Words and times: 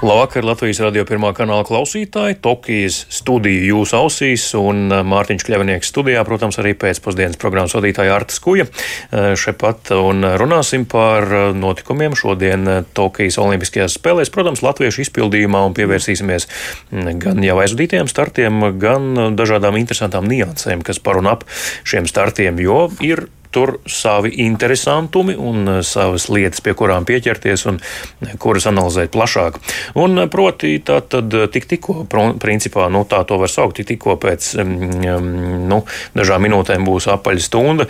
Labvakar, 0.00 0.46
Latvijas 0.48 0.78
radio 0.80 1.02
pirmā 1.04 1.34
kanāla 1.36 1.60
klausītāji. 1.68 2.38
Tokijas 2.40 3.02
studija 3.12 3.66
jūsu 3.68 3.98
ausīs 3.98 4.46
un 4.56 4.86
uh, 4.88 5.02
Mārtiņš 5.04 5.42
Kļavinieks 5.44 5.90
studijā, 5.92 6.22
protams, 6.24 6.56
arī 6.62 6.72
pēcpusdienas 6.80 7.36
programmas 7.40 7.74
vadītāja 7.76 8.14
Arta 8.16 8.32
Skuja. 8.32 8.64
Uh, 8.64 9.34
šepat 9.36 9.92
un 9.98 10.24
runāsim 10.40 10.86
par 10.88 11.28
notikumiem 11.52 12.16
šodien 12.16 12.64
Tokijas 12.96 13.36
Olimpiskajās 13.44 13.98
spēlēs, 13.98 14.32
protams, 14.32 14.62
latviešu 14.64 15.04
izpildījumā 15.04 15.66
un 15.68 15.76
pievērsīsimies 15.76 16.48
mm, 16.48 17.20
gan 17.20 17.44
jau 17.44 17.58
aizvadītajiem 17.60 18.08
startiem, 18.08 18.64
gan 18.80 19.36
dažādām 19.36 19.76
interesantām 19.82 20.32
niansēm, 20.32 20.80
kas 20.80 21.02
par 21.04 21.20
un 21.20 21.28
ap 21.28 21.44
šiem 21.84 22.08
startiem, 22.08 22.64
jo 22.64 22.86
ir 23.04 23.26
tur 23.50 23.78
savi 23.86 24.30
interesantumi 24.46 25.34
un 25.38 25.68
eh, 25.68 25.82
savas 25.82 26.28
lietas, 26.30 26.62
pie 26.62 26.74
kurām 26.78 27.06
pieķerties 27.08 27.66
un 27.70 27.80
eh, 27.80 28.34
kuras 28.38 28.68
analizēt 28.70 29.10
plašāk. 29.14 29.58
Un 29.98 30.22
eh, 30.22 30.28
proti, 30.30 30.76
tā 30.86 31.00
tad 31.02 31.34
tik 31.52 31.66
tikko, 31.70 32.04
principā, 32.40 32.86
nu, 32.92 33.02
tā 33.10 33.22
to 33.26 33.40
var 33.40 33.50
saukt, 33.50 33.80
tik 33.80 33.90
tikko 33.90 34.16
pēc 34.20 34.52
nu, 34.60 35.80
dažām 36.14 36.44
minūtēm 36.46 36.84
būs 36.86 37.08
apaļa 37.10 37.42
stunda, 37.42 37.86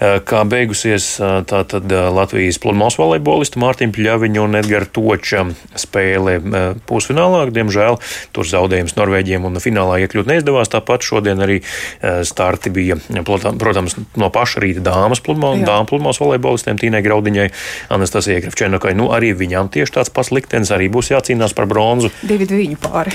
kā 0.00 0.42
beigusies 0.48 1.06
tā 1.48 1.60
tad 1.68 1.92
Latvijas 1.92 2.58
pludmales 2.62 2.96
volejbolistu 3.00 3.60
Mārtiņa 3.62 3.94
Pļaviņa 3.96 4.42
un 4.42 4.58
Edgara 4.60 4.88
Toča 4.88 5.44
spēle 5.78 6.38
pusfinālā. 6.88 7.44
Diemžēl 7.52 7.98
tur 8.34 8.48
zaudējums 8.48 8.96
Norvēģiem 8.98 9.46
un 9.48 9.60
finālā 9.62 10.00
iekļūt 10.04 10.30
neizdevās. 10.30 10.72
Tāpat 10.72 11.06
šodien 11.06 11.42
arī 11.44 11.60
starti 12.28 12.72
bija, 12.74 12.98
protams, 13.26 13.98
no 14.18 14.32
paša 14.32 14.64
rīta 14.64 14.84
dāmas 14.86 15.01
dāmas 15.02 15.22
pludmales, 15.24 15.66
dāmas 15.66 15.90
pludmales 15.90 16.22
volejbolistiem 16.22 16.80
Tīnai 16.80 17.02
Graudiņai, 17.04 17.50
Anastasijai 17.92 18.42
Krafčēnokai. 18.46 18.94
Nu, 18.98 19.10
arī 19.14 19.34
viņām 19.36 19.72
tieši 19.74 19.98
tāds 19.98 20.14
pats 20.14 20.32
liktenis, 20.34 20.72
arī 20.74 20.90
būs 20.92 21.12
jācīnās 21.14 21.56
par 21.58 21.70
bronzu. 21.70 22.14
Divi 22.22 22.48
viņu 22.48 22.82
pāri. 22.82 23.14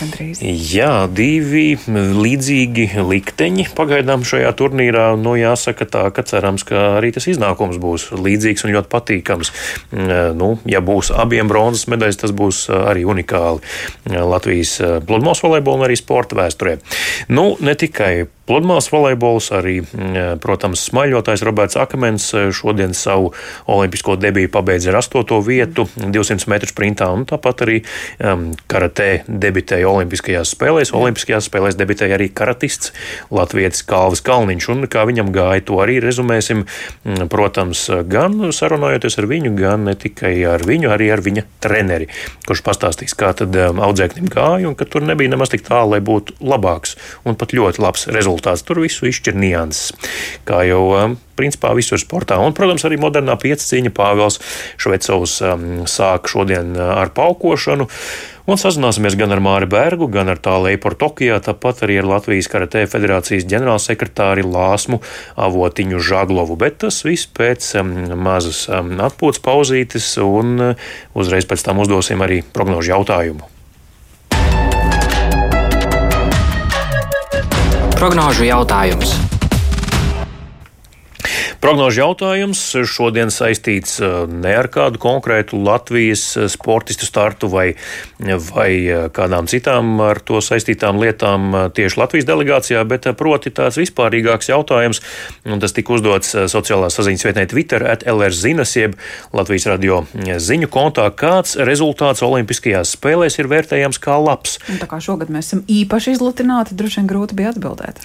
Gandrīz. 0.00 0.40
Jā, 0.40 1.04
divi 1.12 1.74
līdzīgi 1.84 2.86
likteņi 3.04 3.66
pagaidām 3.76 4.22
šajā 4.24 4.52
turnīrā. 4.56 5.10
Nu, 5.20 5.34
jāsaka 5.36 5.84
tā, 5.88 6.06
ka 6.14 6.24
cerams, 6.24 6.64
ka 6.68 6.96
arī 7.00 7.10
tas 7.16 7.28
iznākums 7.28 7.76
būs 7.82 8.08
līdzīgs 8.16 8.64
un 8.64 8.74
ļoti 8.76 8.90
patīkams. 8.92 9.52
Nu, 10.38 10.54
ja 10.68 10.80
būs 10.84 11.12
abiem 11.12 11.50
bronzas 11.52 11.88
medaļas, 11.92 12.20
tas 12.24 12.32
būs 12.36 12.62
arī 12.72 13.04
unikāli 13.08 13.60
Latvijas 14.08 14.78
pludmales 15.04 15.44
volejbola 15.44 15.82
un 15.82 15.88
arī 15.90 16.00
sporta 16.00 16.38
vēsturē. 16.38 16.78
Nu, 17.32 17.50
ne 17.60 17.76
tikai 17.76 18.14
Pludmales 18.50 18.88
volejbols, 18.90 19.52
arī, 19.54 19.76
mm, 19.78 20.40
protams, 20.42 20.82
smaļotājs 20.88 21.44
Roberts 21.46 21.76
Akmens 21.78 22.24
šodien 22.50 22.90
savu 22.98 23.28
olimpisko 23.70 24.16
debiju 24.18 24.50
pabeidza 24.50 24.90
ar 24.90 24.96
8. 24.98 25.38
vietu 25.46 25.84
200 25.94 26.48
metru 26.50 26.66
sprintā, 26.66 27.06
un 27.14 27.22
tāpat 27.30 27.62
arī 27.62 27.76
um, 28.18 28.48
karatē 28.66 29.22
debitēja 29.28 29.86
Olimpiskajās 29.86 30.50
spēlēs. 30.56 30.90
Olimpiskajās 30.90 31.46
spēlēs 31.46 31.78
debitēja 31.78 32.16
arī 32.18 32.26
karatists 32.34 32.90
Latvijas 33.30 33.84
Kalvis 33.86 34.24
Kalniņš, 34.26 34.68
un 34.74 34.88
kā 34.90 35.06
viņam 35.06 35.30
gāja, 35.30 35.62
to 35.70 35.78
arī 35.78 36.00
rezumēsim, 36.02 36.66
mm, 37.06 37.30
protams, 37.30 37.84
gan 38.10 38.50
sarunājoties 38.50 39.18
ar 39.22 39.30
viņu, 39.30 39.54
gan 39.54 39.86
ne 39.86 39.94
tikai 39.94 40.34
ar 40.56 40.66
viņu, 40.66 40.90
arī 40.90 41.12
ar 41.14 41.22
viņa 41.22 41.46
treneri, 41.62 42.10
kurš 42.50 42.66
pastāstīs, 42.66 43.14
kā 43.14 43.30
tad 43.30 43.54
audzēknim 43.54 44.26
gāja, 44.26 44.66
un 44.66 44.74
ka 44.74 44.90
tur 44.90 45.06
nebija 45.06 45.36
nemaz 45.36 45.54
tik 45.54 45.62
tālu, 45.70 45.94
lai 45.94 46.02
būtu 46.02 46.40
labāks 46.42 46.98
un 47.22 47.38
pat 47.38 47.54
ļoti 47.54 47.86
labs 47.86 48.10
rezultāts 48.10 48.39
rezultāts. 48.40 48.64
Tur 48.64 48.80
visu 48.80 49.08
izšķir 49.08 49.36
nianses, 49.36 49.92
kā 50.44 50.64
jau 50.64 50.90
um, 50.96 51.18
principā 51.36 51.74
visur 51.74 51.98
sportā. 52.00 52.38
Un, 52.40 52.52
protams, 52.52 52.84
arī 52.84 52.98
modernā 53.00 53.36
pieciņa 53.36 53.92
Pāvils 53.92 54.40
Švecovs 54.80 55.40
um, 55.42 55.86
sāk 55.86 56.28
šodien 56.28 56.74
uh, 56.76 57.00
ar 57.00 57.12
paukošanu. 57.12 57.88
Un 58.50 58.58
sazināsimies 58.58 59.14
gan 59.14 59.30
ar 59.30 59.38
Māri 59.38 59.68
Bergu, 59.70 60.08
gan 60.10 60.28
ar 60.32 60.40
tālēju 60.42 60.80
par 60.82 60.96
Tokijā, 60.98 61.36
tāpat 61.44 61.84
arī 61.86 62.00
ar 62.00 62.08
Latvijas 62.08 62.48
karatē 62.50 62.82
federācijas 62.90 63.46
ģenerālsekretāri 63.46 64.42
Lāsmu 64.42 64.98
Avotiņu 65.38 66.00
Žaglovu. 66.02 66.58
Bet 66.58 66.80
tas 66.82 67.04
viss 67.06 67.30
pēc 67.30 67.76
um, 67.78 67.94
mazas 68.18 68.64
um, 68.72 68.96
atpūtas 68.98 69.44
pauzītes, 69.44 70.10
un 70.24 70.72
uh, 70.72 70.90
uzreiz 71.14 71.46
pēc 71.46 71.68
tam 71.68 71.84
uzdosim 71.84 72.26
arī 72.26 72.42
prognožu 72.42 72.96
jautājumu. 72.96 73.49
Prognožu 78.00 78.48
jautājums. 78.48 79.39
Prognožu 81.60 82.00
jautājums 82.00 82.60
šodien 82.88 83.28
saistīts 83.28 83.98
uh, 84.00 84.22
ne 84.24 84.54
ar 84.56 84.70
kādu 84.72 84.96
konkrētu 85.00 85.58
Latvijas 85.60 86.22
uh, 86.38 86.46
sportistu 86.48 87.04
startu 87.04 87.50
vai, 87.52 87.74
vai 88.46 88.70
uh, 88.88 89.02
kādām 89.12 89.44
citām 89.50 89.98
ar 90.00 90.22
to 90.24 90.40
saistītām 90.40 90.96
lietām 91.02 91.52
tieši 91.76 92.00
Latvijas 92.00 92.28
delegācijā, 92.30 92.84
bet 92.88 93.10
proti 93.20 93.52
tāds 93.52 93.76
vispārīgāks 93.76 94.48
jautājums, 94.48 95.02
un 95.44 95.60
tas 95.60 95.76
tika 95.76 95.92
uzdots 95.98 96.32
sociālās 96.48 96.96
saziņas 96.96 97.26
vietnē 97.28 97.44
Twitter 97.52 97.84
at 97.92 98.08
LR 98.08 98.32
zinas, 98.32 98.72
jeb 98.80 98.96
Latvijas 99.36 99.68
radio 99.68 100.00
ziņu 100.16 100.70
kontā, 100.72 101.10
kāds 101.12 101.58
rezultāts 101.60 102.24
Olimpiskajās 102.24 102.94
spēlēs 102.96 103.36
ir 103.36 103.52
vērtējams 103.52 104.00
kā 104.00 104.16
labs. 104.16 104.56
Un 104.72 104.80
tā 104.80 104.88
kā 104.88 105.02
šogad 105.04 105.28
mēs 105.28 105.52
esam 105.52 105.62
īpaši 105.68 106.16
izlutināti, 106.16 106.80
droši 106.80 107.02
vien 107.02 107.12
grūti 107.12 107.36
bija 107.36 107.52
atbildēt. 107.52 108.00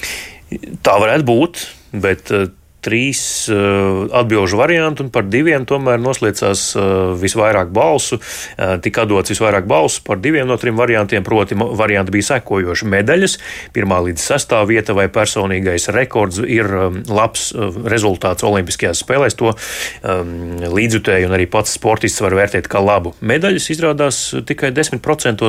Tā 0.84 1.00
varētu 1.00 1.32
būt, 1.32 1.66
bet 2.04 2.36
trīs 2.86 3.22
uh, 3.50 4.06
atbildžu 4.22 4.60
varianti, 4.60 5.06
un 5.06 5.12
par 5.14 5.28
diviem 5.30 5.66
tomēr 5.68 6.02
noslēdzās 6.02 6.66
uh, 6.78 6.86
visvairāk 7.20 7.72
balsu. 7.76 8.20
Uh, 8.20 8.76
tika 8.84 9.08
dots 9.10 9.34
visvairāk 9.34 9.68
balsu 9.70 10.04
par 10.06 10.22
diviem 10.22 10.48
no 10.50 10.58
trim 10.62 10.78
variantiem, 10.78 11.26
proti, 11.26 11.58
varianti 11.58 12.14
bija 12.14 12.30
sekojoši 12.34 12.90
medaļas. 12.94 13.38
Pirmā 13.76 14.02
līdz 14.08 14.28
sestā 14.32 14.62
vieta 14.70 14.96
vai 14.98 15.08
personīgais 15.14 15.90
rekords 15.96 16.42
ir 16.46 16.70
labs 17.10 17.50
rezultāts 17.90 18.46
Olimpiskajās 18.46 19.02
spēlēs. 19.04 19.38
To 19.40 19.52
um, 19.52 20.34
līdzjutēji 20.76 21.28
un 21.28 21.36
arī 21.38 21.48
pats 21.52 21.76
sportists 21.76 22.22
var 22.24 22.36
vērtēt 22.38 22.70
kā 22.72 22.82
labu. 22.84 23.16
Medaļas 23.26 23.70
izrādās 23.74 24.22
tikai 24.48 24.72
10% 24.76 25.46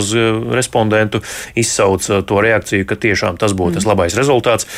respondentu 0.56 1.22
izsauca 1.58 2.22
to 2.26 2.41
reakciju, 2.44 2.86
ka 2.88 2.98
tiešām 3.00 3.38
tas 3.41 3.54
būtu 3.56 3.75
mm. 3.75 3.78
tas 3.78 3.88
labais 3.88 4.16
rezultāts. 4.19 4.69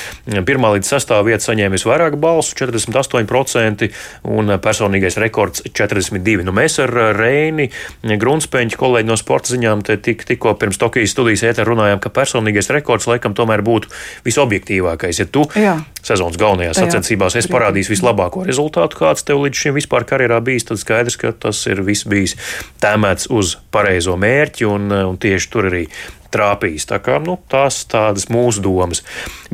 Pirmā 0.48 0.74
līdz 0.76 0.92
sestā 0.94 1.20
vieta 1.26 1.44
saņēma 1.44 1.76
visvairāk 1.76 2.18
balsu 2.20 2.47
balsu 2.48 2.56
48% 2.56 3.88
un 4.24 4.52
personīgais 4.62 5.18
rekords 5.20 5.62
42%. 5.72 6.44
Nu, 6.44 6.52
mēs 6.52 6.78
ar 6.82 6.92
Reini 7.16 7.68
Grunspeņķu 8.02 8.78
kolēģi 8.78 9.08
no 9.08 9.16
sporta 9.16 9.52
ziņām 9.52 9.84
tik, 9.86 10.24
tikko 10.24 10.54
pirms 10.58 10.78
Tokijas 10.78 11.12
studijas 11.12 11.44
ētā 11.44 11.66
runājām, 11.66 12.00
ka 12.00 12.10
personīgais 12.10 12.70
rekords 12.72 13.08
laikam 13.08 13.34
tomēr 13.34 13.62
būtu 13.62 13.90
visobjektīvākais. 14.26 15.22
Ja 15.22 15.26
tu 15.26 15.46
Jā. 15.56 15.78
Sezonas 16.02 16.38
galvenajās 16.40 16.80
sacensībās 16.82 17.38
esi 17.38 17.50
parādījis 17.52 17.92
vislabāko 17.94 18.44
rezultātu, 18.48 19.00
kāds 19.02 19.26
tev 19.26 19.42
līdz 19.44 19.64
šim 19.64 19.78
vispār 19.78 20.06
karjerā 20.08 20.40
bijis, 20.44 20.68
tad 20.70 20.82
skaidrs, 20.82 21.18
ka 21.20 21.32
tas 21.46 21.64
ir 21.70 21.82
viss 21.86 22.08
bijis 22.08 22.36
tēmēts 22.82 23.30
uz 23.34 23.56
pareizo 23.74 24.16
mērķi 24.20 24.68
un, 24.68 24.92
un 25.12 25.20
tieši 25.20 25.52
tur 25.52 25.70
arī 25.72 25.86
trāpījis. 26.34 26.86
Tā 26.88 26.98
kā, 27.02 27.18
nu, 27.22 27.38
tās 27.50 27.82
tādas 27.88 28.28
mūsu 28.32 28.62
domas. 28.64 29.02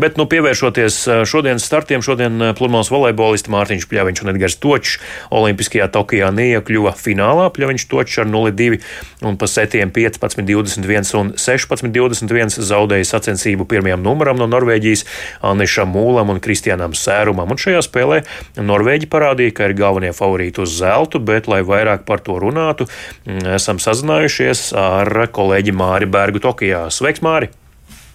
Bet, 0.00 0.18
nu, 0.18 0.26
pievēršoties 0.30 0.96
eh, 1.06 1.22
šodienas 1.28 1.66
startiem, 1.66 2.02
šodien 2.04 2.40
eh, 2.42 2.52
pludmales 2.58 2.90
volejbolisti 2.92 3.52
Mārtiņš 3.54 3.86
Pļaviņš 3.90 4.22
un 4.24 4.32
Edgars 4.34 4.58
Točs 4.62 4.96
Olimpiskajā 5.34 5.88
Tokijā 5.94 6.32
neiekļuva 6.34 6.94
finālā. 6.98 7.48
Pļaviņš 7.54 7.86
Točs 7.90 8.20
ar 8.22 8.30
0-2 8.30 8.80
un 9.28 9.38
pa 9.40 9.50
setiem 9.50 9.92
15-21 9.94 11.14
un 11.20 11.32
16-21 11.38 12.58
zaudēja 12.58 13.10
sacensību 13.14 13.68
pirmajam 13.70 14.02
numuram 14.04 14.40
no 14.40 14.50
Norvēģijas 14.50 15.06
Anišam 15.46 15.94
Mūlam 15.94 16.33
un 16.34 16.42
Kristianam 16.44 16.94
Sērumam. 16.98 17.50
Un 17.54 17.60
šajā 17.60 17.82
spēlē 17.86 18.22
Norvēģi 18.60 19.10
parādīja, 19.10 19.54
ka 19.56 19.68
ir 19.70 19.76
galvenie 19.78 20.12
favorīti 20.16 20.64
uz 20.64 20.76
zeltu, 20.80 21.22
bet, 21.22 21.48
lai 21.50 21.62
vairāk 21.66 22.06
par 22.08 22.22
to 22.24 22.38
runātu, 22.42 22.88
mm, 23.26 23.54
esam 23.56 23.80
sazinājušies 23.82 24.72
ar 24.78 25.26
kolēģi 25.34 25.76
Māri 25.76 26.10
Bergu 26.10 26.42
Tokijā. 26.42 26.86
Sveiks, 26.94 27.22
Māri! 27.24 27.52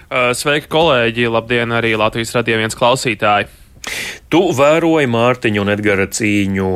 Sveiki, 0.10 0.66
kolēģi! 0.74 1.28
Labdien, 1.30 1.70
arī 1.70 1.94
Latvijas 2.00 2.34
radio 2.34 2.58
viens 2.58 2.78
klausītāji! 2.78 3.46
Tu 4.30 4.40
vēroji 4.54 5.10
Mārtiņu 5.10 5.64
un 5.64 5.72
Edgara 5.74 6.06
cīņu 6.14 6.68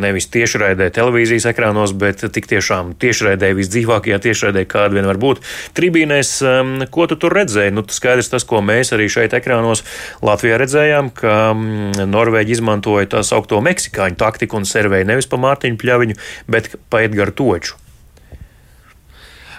nevis 0.00 0.30
tiešraidē 0.32 0.86
televīzijas 0.96 1.50
ekrānos, 1.50 1.92
bet 1.92 2.24
tik 2.32 2.48
tiešām 2.48 2.94
tiešraidē, 3.00 3.50
visdzīvākajā 3.58 4.20
tiešraidē, 4.24 4.64
kāda 4.70 4.96
vien 4.96 5.08
var 5.10 5.20
būt. 5.20 5.42
Tribīnēs, 5.76 6.32
um, 6.48 6.72
ko 6.88 7.04
tu 7.10 7.18
tur 7.20 7.36
redzēji? 7.36 7.74
Nu, 7.76 7.84
skaidrs 7.84 8.32
tas, 8.32 8.48
ko 8.48 8.62
mēs 8.64 8.94
arī 8.96 9.10
šeit 9.12 9.36
ekrānos 9.36 9.84
Latvijā 10.24 10.56
redzējām, 10.62 11.12
ka 11.20 11.36
um, 11.52 11.92
Norvēģi 12.14 12.56
izmantoja 12.56 13.12
tā 13.16 13.22
saukto 13.28 13.60
meksikāņu 13.64 14.16
taktiku 14.20 14.60
un 14.60 14.68
servēja 14.68 15.12
nevis 15.12 15.28
pa 15.28 15.40
Mārtiņu 15.42 15.80
pļaviņu, 15.84 16.18
bet 16.48 16.72
pa 16.88 17.04
Edgaru 17.04 17.36
toču. 17.36 17.76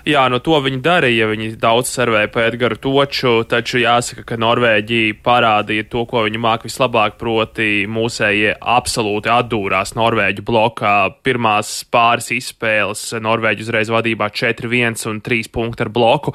Jā, 0.02 0.24
no 0.34 0.40
to 0.42 0.58
viņi 0.66 0.80
darīja. 0.82 1.28
Viņi 1.30 1.52
daudz 1.62 1.92
servēja 1.94 2.32
pa 2.34 2.48
Edgars 2.48 2.80
Toču, 2.82 3.44
taču 3.46 3.78
jāsaka, 3.84 4.24
ka 4.26 4.38
Norvēģija 4.42 5.20
parādīja 5.22 5.86
to, 5.92 6.08
ko 6.10 6.24
viņi 6.26 6.40
māk 6.42 6.66
vislabāk, 6.66 7.20
proti 7.22 7.86
mūsējie 7.86 8.56
absolūti 8.58 9.30
atdūrās 9.30 9.94
Norvēģu 9.94 10.46
blokā. 10.48 10.94
Pirmās 11.22 11.74
pāris 11.94 12.32
izspēles 12.34 13.04
Norvēģi 13.22 13.66
uzreiz 13.68 13.92
vadībā 13.94 14.32
4-1 14.34 15.06
un 15.12 15.20
3 15.22 15.52
punkti 15.54 15.86
ar 15.86 15.92
bloku. 15.94 16.34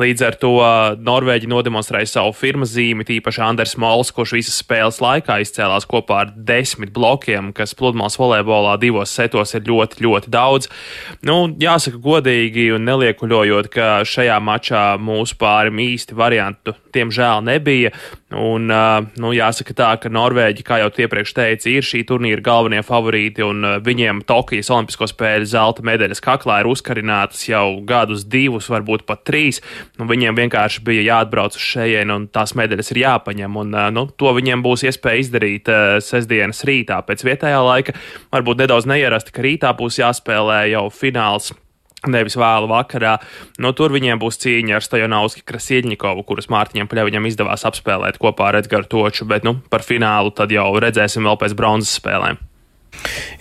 Līdz 0.00 0.24
ar 0.30 0.38
to 0.40 0.54
Norvēģi 1.04 1.52
nodemonstrēja 1.52 2.14
savu 2.14 2.32
firmas 2.38 2.72
zīmi, 2.72 3.04
tīpaši 3.08 3.44
Anders 3.44 3.76
Mols, 3.76 4.14
kurš 4.16 4.38
visas 4.38 4.56
spēles 4.64 5.02
laikā 5.04 5.36
izcēlās 5.44 5.84
kopā 5.90 6.22
ar 6.24 6.32
desmit 6.32 6.94
blokiem, 6.96 7.52
kas 7.52 7.76
pludmales 7.76 8.16
volejbolā 8.16 8.78
divos 8.80 9.12
setos 9.12 9.52
ir 9.52 9.68
ļoti, 9.68 10.00
ļoti 10.08 10.32
daudz. 10.32 10.72
Nu, 11.28 11.42
jāsaka 11.60 12.00
godīgi 12.00 12.70
un 12.72 12.88
nelīdzīgi 12.88 13.01
noliekuļojot, 13.02 13.68
ka 13.72 13.88
šajā 14.06 14.38
mačā 14.42 14.82
mūsu 15.02 15.36
pārim 15.40 15.80
īsti 15.82 16.16
variantu, 16.16 16.74
diemžēl, 16.94 17.42
nebija. 17.44 17.92
Un, 18.32 18.70
nu, 19.20 19.32
jāsaka 19.36 19.74
tā, 19.76 19.90
ka 20.00 20.12
Norvēģi, 20.12 20.64
kā 20.64 20.78
jau 20.80 20.88
iepriekš 21.04 21.34
teica, 21.36 21.68
ir 21.68 21.84
šī 21.84 22.02
turnīra 22.08 22.40
galvenie 22.44 22.80
favorīti, 22.86 23.44
un 23.44 23.66
viņiem 23.84 24.22
Tokijas 24.28 24.70
Olimpisko 24.72 25.08
spēļu 25.10 25.48
zelta 25.52 25.84
medaļas 25.84 26.22
kaklā 26.24 26.62
ir 26.62 26.70
uzkarinātas 26.70 27.44
jau 27.48 27.66
gadus, 27.88 28.24
divus, 28.24 28.70
varbūt 28.72 29.04
pat 29.08 29.24
trīs. 29.28 29.60
Nu, 29.98 30.06
viņiem 30.08 30.38
vienkārši 30.38 30.84
bija 30.86 31.04
jāatbrauc 31.10 31.58
uz 31.58 31.66
šejienes, 31.74 32.14
un 32.16 32.28
tās 32.32 32.56
medaļas 32.58 32.92
ir 32.94 33.02
jāpaņem. 33.04 33.58
Un, 33.62 33.76
nu, 33.96 34.06
to 34.16 34.32
viņiem 34.36 34.64
būs 34.64 34.86
iespēja 34.88 35.26
izdarīt 35.26 35.72
sestdienas 36.04 36.64
rītā 36.68 37.02
pēc 37.04 37.26
vietējā 37.28 37.60
laika. 37.66 37.96
Varbūt 38.32 38.64
nedaudz 38.64 38.88
neierasti, 38.88 39.34
ka 39.34 39.44
rītā 39.44 39.76
būs 39.76 40.00
jāspēlē 40.00 40.64
jau 40.72 40.86
fināls 40.92 41.52
Nevis 42.10 42.34
vēlu 42.34 42.66
vakarā. 42.66 43.16
No 43.62 43.70
tur 43.78 43.94
viņiem 43.94 44.18
būs 44.18 44.40
cīņa 44.42 44.78
ar 44.80 44.82
Stojanovski 44.82 45.44
Krasieļņikovu, 45.46 46.24
kuras 46.26 46.50
Mārtiņam 46.50 46.90
Pļaviņam 46.90 47.28
izdevās 47.30 47.62
apspēlēt 47.68 48.18
kopā 48.22 48.50
ar 48.50 48.58
Edgars 48.58 48.90
Toču, 48.90 49.28
bet 49.30 49.46
nu, 49.46 49.60
par 49.70 49.86
finālu 49.86 50.34
tad 50.34 50.50
jau 50.50 50.66
redzēsim 50.82 51.22
vēl 51.30 51.38
pēc 51.38 51.54
bronzas 51.58 51.94
spēlēm. 52.02 52.42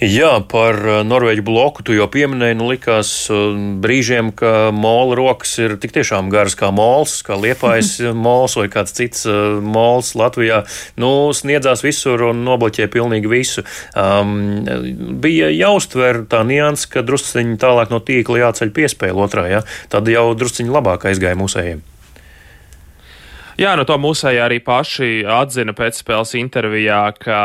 Jā, 0.02 0.32
par 0.50 0.80
uh, 0.82 1.02
Norvēģu 1.06 1.44
bloku 1.46 1.84
tu 1.86 1.94
jau 1.94 2.08
pieminēji. 2.10 2.58
Nu, 2.58 2.70
likās 2.72 3.12
uh, 3.30 3.54
brīžiem, 3.84 4.32
ka 4.34 4.72
mola 4.74 5.18
rokas 5.20 5.54
ir 5.62 5.76
tik 5.82 5.94
tiešām 5.94 6.32
garas 6.34 6.58
kā 6.58 6.72
mols, 6.74 7.20
kā 7.28 7.38
liepais 7.38 7.94
mols 8.26 8.58
vai 8.58 8.66
kāds 8.74 8.96
cits 8.98 9.28
uh, 9.30 9.60
mols 9.62 10.16
Latvijā. 10.18 10.64
Nu, 11.02 11.30
sniedzās 11.38 11.86
visur 11.86 12.26
un 12.32 12.42
nobloķēja 12.48 12.90
pilnīgi 12.94 13.32
visu. 13.32 13.66
Um, 13.94 14.66
bija 15.22 15.52
jāuztver 15.54 16.24
tā 16.32 16.42
nianses, 16.48 16.90
ka 16.90 17.06
drusciņi 17.06 17.62
tālāk 17.62 17.94
no 17.94 18.02
tīkla 18.02 18.48
jāceļ 18.48 18.74
piespēle 18.74 19.28
otrā. 19.28 19.48
Ja? 19.52 19.64
Tad 19.94 20.10
jau 20.10 20.32
drusciņi 20.34 20.74
labāk 20.74 21.12
aizgāja 21.12 21.38
mūsējiem. 21.38 21.91
Jā, 23.62 23.76
no 23.78 23.84
to 23.86 23.94
mūsēji 24.02 24.40
arī 24.42 24.58
paši 24.66 25.08
atzina 25.30 25.76
pēcspēles 25.78 26.32
intervijā, 26.40 27.02
ka 27.22 27.42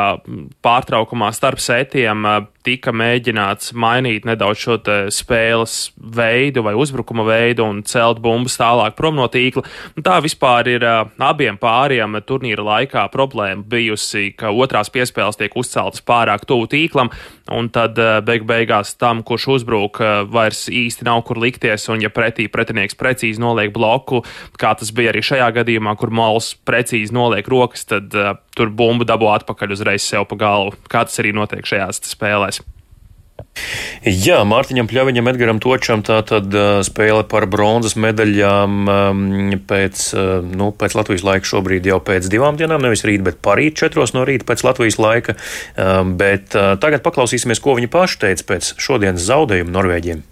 pārtraukumā 0.65 1.29
starp 1.37 1.61
sētiem 1.61 2.25
tika 2.67 2.93
mēģināts 2.95 3.73
mainīt 3.79 4.27
nedaudz 4.27 4.63
šo 4.65 4.77
spēles 5.15 5.77
veidu 5.97 6.65
vai 6.67 6.75
uzbrukuma 6.79 7.27
veidu 7.27 7.67
un 7.67 7.83
celt 7.87 8.21
bumbas 8.23 8.59
tālāk 8.59 8.97
prom 8.99 9.19
no 9.19 9.29
tīkla. 9.31 9.63
Un 9.97 10.07
tā 10.07 10.19
vispār 10.25 10.71
ir 10.75 10.87
abiem 10.87 11.59
pāriem 11.61 12.19
turnīra 12.27 12.65
laikā 12.67 13.07
problēma 13.15 13.65
bijusi, 13.71 14.33
ka 14.39 14.51
otrās 14.51 14.91
piespēles 14.93 15.39
tiek 15.39 15.55
uzceltas 15.57 16.03
pārāk 16.07 16.47
tuvu 16.49 16.69
tīklam, 16.73 17.13
un 17.55 17.71
tad 17.73 17.99
beig 18.27 18.47
beigās 18.49 18.97
tam, 18.99 19.23
kurš 19.27 19.49
uzbruk, 19.59 20.01
vairs 20.33 20.67
īsti 20.73 21.07
nav 21.07 21.23
kur 21.29 21.41
likties, 21.43 21.89
un 21.93 22.03
ja 22.03 22.11
pretī 22.11 22.49
pretinieks 22.53 22.99
precīzi 22.99 23.43
noliek 23.43 23.73
bloku, 23.75 24.25
kā 24.59 24.75
tas 24.79 24.91
bija 24.95 25.15
arī 25.15 25.23
šajā 25.27 25.53
gadījumā, 25.61 25.97
kur 26.01 26.15
Mols 26.15 26.55
precīzi 26.67 27.15
noliek 27.15 27.47
rokas, 27.51 27.87
tad 27.89 28.15
tur 28.57 28.73
bumbu 28.73 29.07
dabū 29.09 29.31
atpakaļ 29.35 29.77
uzreiz 29.77 30.07
sev 30.07 30.27
pa 30.31 30.41
galvu, 30.41 30.79
kā 30.91 31.05
tas 31.07 31.21
arī 31.23 31.35
notiek 31.37 31.67
šajās 31.69 32.03
spēlēs. 32.09 32.63
Jā, 34.07 34.43
Mārtiņam 34.47 34.87
Pļaviņam, 34.89 35.29
Edgaram 35.33 35.59
Točam 35.63 36.03
tā 36.05 36.19
tad 36.29 36.53
uh, 36.55 36.79
spēle 36.87 37.25
par 37.29 37.47
bronzas 37.51 37.97
medaļām 37.99 38.77
um, 38.93 39.25
pēc, 39.69 40.03
uh, 40.15 40.45
nu, 40.45 40.71
pēc 40.77 40.97
Latvijas 40.99 41.25
laika 41.27 41.51
šobrīd 41.51 41.89
jau 41.89 41.99
pēc 42.05 42.29
divām 42.33 42.61
dienām, 42.61 42.85
nevis 42.85 43.05
rīt, 43.09 43.25
bet 43.27 43.41
parīt 43.45 43.81
četros 43.81 44.15
no 44.17 44.27
rīta 44.29 44.47
pēc 44.49 44.65
Latvijas 44.69 45.01
laika. 45.01 45.37
Um, 45.75 46.15
bet 46.21 46.55
uh, 46.55 46.75
tagad 46.81 47.05
paklausīsimies, 47.07 47.63
ko 47.65 47.79
viņi 47.81 47.93
paši 47.93 48.23
teica 48.27 48.49
pēc 48.55 48.75
šodienas 48.77 49.25
zaudējuma 49.27 49.75
Norvēģiem. 49.81 50.25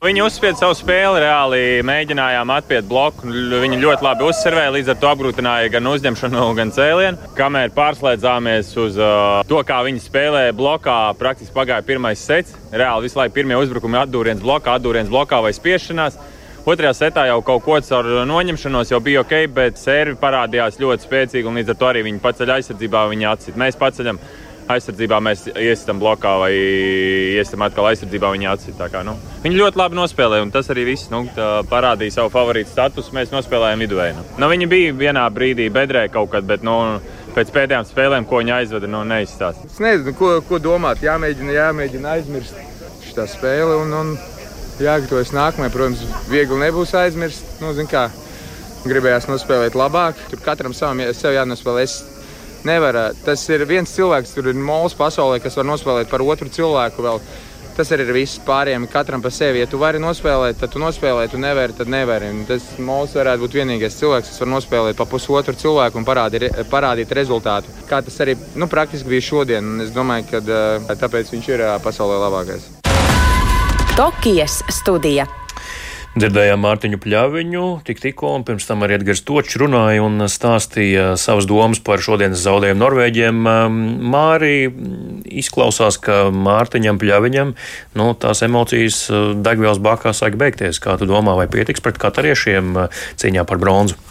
Viņi 0.00 0.22
uzspieda 0.24 0.56
savu 0.56 0.72
spēli, 0.72 1.18
reāli 1.20 1.58
mēģinājām 1.84 2.48
atpiet 2.54 2.86
bloku. 2.88 3.28
Viņi 3.28 3.82
ļoti 3.82 4.06
labi 4.06 4.24
uzsverēja, 4.24 4.70
līdz 4.72 4.88
ar 4.94 4.96
to 4.96 5.10
apgrūtināja 5.10 5.68
gan 5.74 5.90
uzņemšanu, 5.90 6.46
gan 6.56 6.72
cēlienu. 6.72 7.28
Kamēr 7.36 7.74
pārslēdzāmies 7.76 8.70
uz 8.80 8.96
uh, 8.96 9.42
to, 9.44 9.60
kā 9.68 9.82
viņi 9.84 10.00
spēlēja 10.00 10.56
blokā, 10.56 10.96
praktiski 11.20 11.52
pagāja 11.52 11.84
pirmais 11.84 12.24
sets. 12.24 12.56
Reāli 12.72 13.10
visu 13.10 13.20
laiku 13.20 13.36
pirmie 13.36 13.60
uzbrukumi 13.60 14.00
atdūriens 14.00 14.40
blokā, 14.40 14.80
atdūriens 14.80 15.12
blokā 15.12 15.42
vai 15.44 15.52
spiešanās. 15.52 16.16
Otrajā 16.64 16.96
setā 16.96 17.26
jau 17.28 17.42
kaut 17.44 17.68
ko 17.68 17.76
ar 17.76 18.08
noņemšanos 18.28 18.94
jau 18.94 19.04
bija 19.04 19.20
ok, 19.20 19.36
bet 19.52 19.76
servi 19.76 20.16
parādījās 20.16 20.80
ļoti 20.80 21.10
spēcīgi 21.10 21.52
un 21.52 21.60
līdz 21.60 21.74
ar 21.74 21.82
to 21.82 21.92
arī 21.92 22.08
viņi 22.08 22.24
paceļ 22.24 22.56
aizsardzībā, 22.56 23.04
viņi 23.12 23.28
atcīt. 23.34 23.60
Mēs 23.60 23.76
paceļam 23.76 24.20
aizsardzībā 24.74 25.18
mēs 25.24 25.46
iestam 25.52 26.00
blokā 26.02 26.32
vai 26.42 26.50
iestam 27.36 27.64
atkal 27.66 27.90
aizsardzībā 27.90 28.30
viņa. 28.34 28.54
Kā, 28.80 29.02
nu. 29.06 29.14
Viņi 29.44 29.58
ļoti 29.60 29.80
labi 29.80 29.98
nospēlēja, 29.98 30.44
un 30.46 30.52
tas 30.54 30.70
arī 30.72 30.86
viss 30.88 31.10
nu, 31.12 31.22
parādīja 31.70 32.18
savu 32.18 32.32
favorītu 32.34 32.72
statusu. 32.72 33.14
Mēs 33.16 33.32
nospēlējām 33.34 33.84
viduvēju. 33.84 34.24
Nu. 34.40 34.50
Viņi 34.50 34.70
bija 34.70 34.94
vienā 34.96 35.26
brīdī 35.34 35.68
bedrē 35.72 36.06
kaut 36.12 36.32
kad, 36.34 36.46
bet 36.48 36.64
nu, 36.66 36.76
pēc 37.36 37.52
pēdējām 37.54 37.86
spēlēm, 37.88 38.28
ko 38.28 38.42
viņi 38.42 38.56
aizveda, 38.60 38.90
nu, 38.90 39.04
neizstāsta. 39.08 39.68
Es 39.70 39.78
nezinu, 39.82 40.16
ko, 40.18 40.32
ko 40.46 40.62
domāt. 40.62 41.04
Jāmēģina, 41.04 41.54
jāmēģina 41.58 42.16
aizmirst 42.16 42.58
šo 43.10 43.28
spēli. 43.30 43.76
Un, 43.84 43.94
un 44.00 44.16
jāgatavojas 44.80 45.34
nākamajai. 45.36 45.74
Protams, 45.76 46.02
viegli 46.30 46.64
nebūs 46.64 46.96
aizmirst. 46.98 47.60
Nu, 47.62 47.74
gribējās 48.84 49.28
nospēlēt 49.28 49.76
labāk. 49.76 50.20
Tur 50.30 50.40
katram 50.44 50.74
savam 50.76 51.02
sev 51.16 51.34
jānospēlē. 51.36 51.84
Es 51.84 51.98
Nevar, 52.66 52.98
tas 53.24 53.42
ir 53.48 53.64
viens 53.64 53.88
cilvēks, 53.88 54.34
tur 54.36 54.50
ir 54.50 54.58
mols 54.58 54.92
pasaulē, 54.96 55.38
kas 55.40 55.56
var 55.56 55.64
nospēlēt 55.70 56.10
par 56.10 56.20
otru 56.20 56.50
cilvēku. 56.52 57.04
Vēl. 57.06 57.22
Tas 57.76 57.88
arī 57.94 58.04
ir 58.04 58.12
viss 58.12 58.40
pārējiem, 58.44 58.84
katram 58.92 59.22
par 59.24 59.32
sevi. 59.32 59.62
Ja 59.62 59.68
tu 59.70 59.78
vari 59.80 60.00
nospēlēt, 60.02 60.58
tad 60.60 60.74
tu 60.74 60.82
nospēlē, 60.82 61.28
tu 61.32 61.40
nevari, 61.40 61.72
tad 61.78 61.88
nevari. 61.88 62.28
Un 62.34 62.42
tas 62.48 62.66
mols 62.82 63.14
varētu 63.16 63.46
būt 63.46 63.56
vienīgais 63.56 63.96
cilvēks, 63.96 64.34
kas 64.34 64.42
var 64.42 64.52
nospēlēt 64.52 64.98
pa 64.98 65.06
pusotru 65.08 65.56
cilvēku 65.56 66.02
un 66.02 66.04
parādīt, 66.04 66.50
parādīt 66.68 67.14
rezultātu. 67.16 67.72
Kā 67.88 68.02
tas 68.04 68.20
arī 68.20 68.36
nu, 68.60 68.68
praktiski 68.68 69.08
bija 69.14 69.28
šodien. 69.30 69.78
Es 69.86 69.94
domāju, 69.96 70.28
ka 70.34 70.96
tāpēc 71.00 71.32
viņš 71.32 71.52
ir 71.54 71.64
pasaulē 71.86 72.20
labākais. 72.26 72.68
Tokijas 73.96 74.60
studija. 74.82 75.30
Dzirdējām 76.10 76.58
Mārtiņu 76.64 76.98
Pļaviņu, 77.04 77.64
tik 77.86 78.00
tikko, 78.02 78.32
un 78.34 78.42
pirms 78.42 78.64
tam 78.66 78.80
arī 78.82 78.96
Edgars 78.96 79.20
Točs 79.22 79.54
runāja 79.62 80.02
un 80.02 80.24
stāstīja 80.26 81.12
savas 81.14 81.46
domas 81.46 81.78
par 81.86 82.02
šodienas 82.02 82.42
zaudējumu 82.42 82.82
Norvēģiem. 82.82 83.38
Māri 84.10 84.56
izklausās, 85.38 86.00
ka 86.02 86.24
Mārtiņam 86.34 86.98
Pļaviņam 86.98 87.54
nu, 88.02 88.10
tās 88.18 88.42
emocijas 88.42 89.04
degvielas 89.38 89.78
bakā 89.78 90.10
sāk 90.10 90.34
beigties. 90.40 90.82
Kā 90.82 90.98
tu 90.98 91.06
domā, 91.06 91.38
vai 91.38 91.46
pietiks 91.52 91.84
pret 91.84 92.02
katariešiem 92.02 92.74
cīņā 93.14 93.46
par 93.46 93.62
bronzu? 93.62 94.09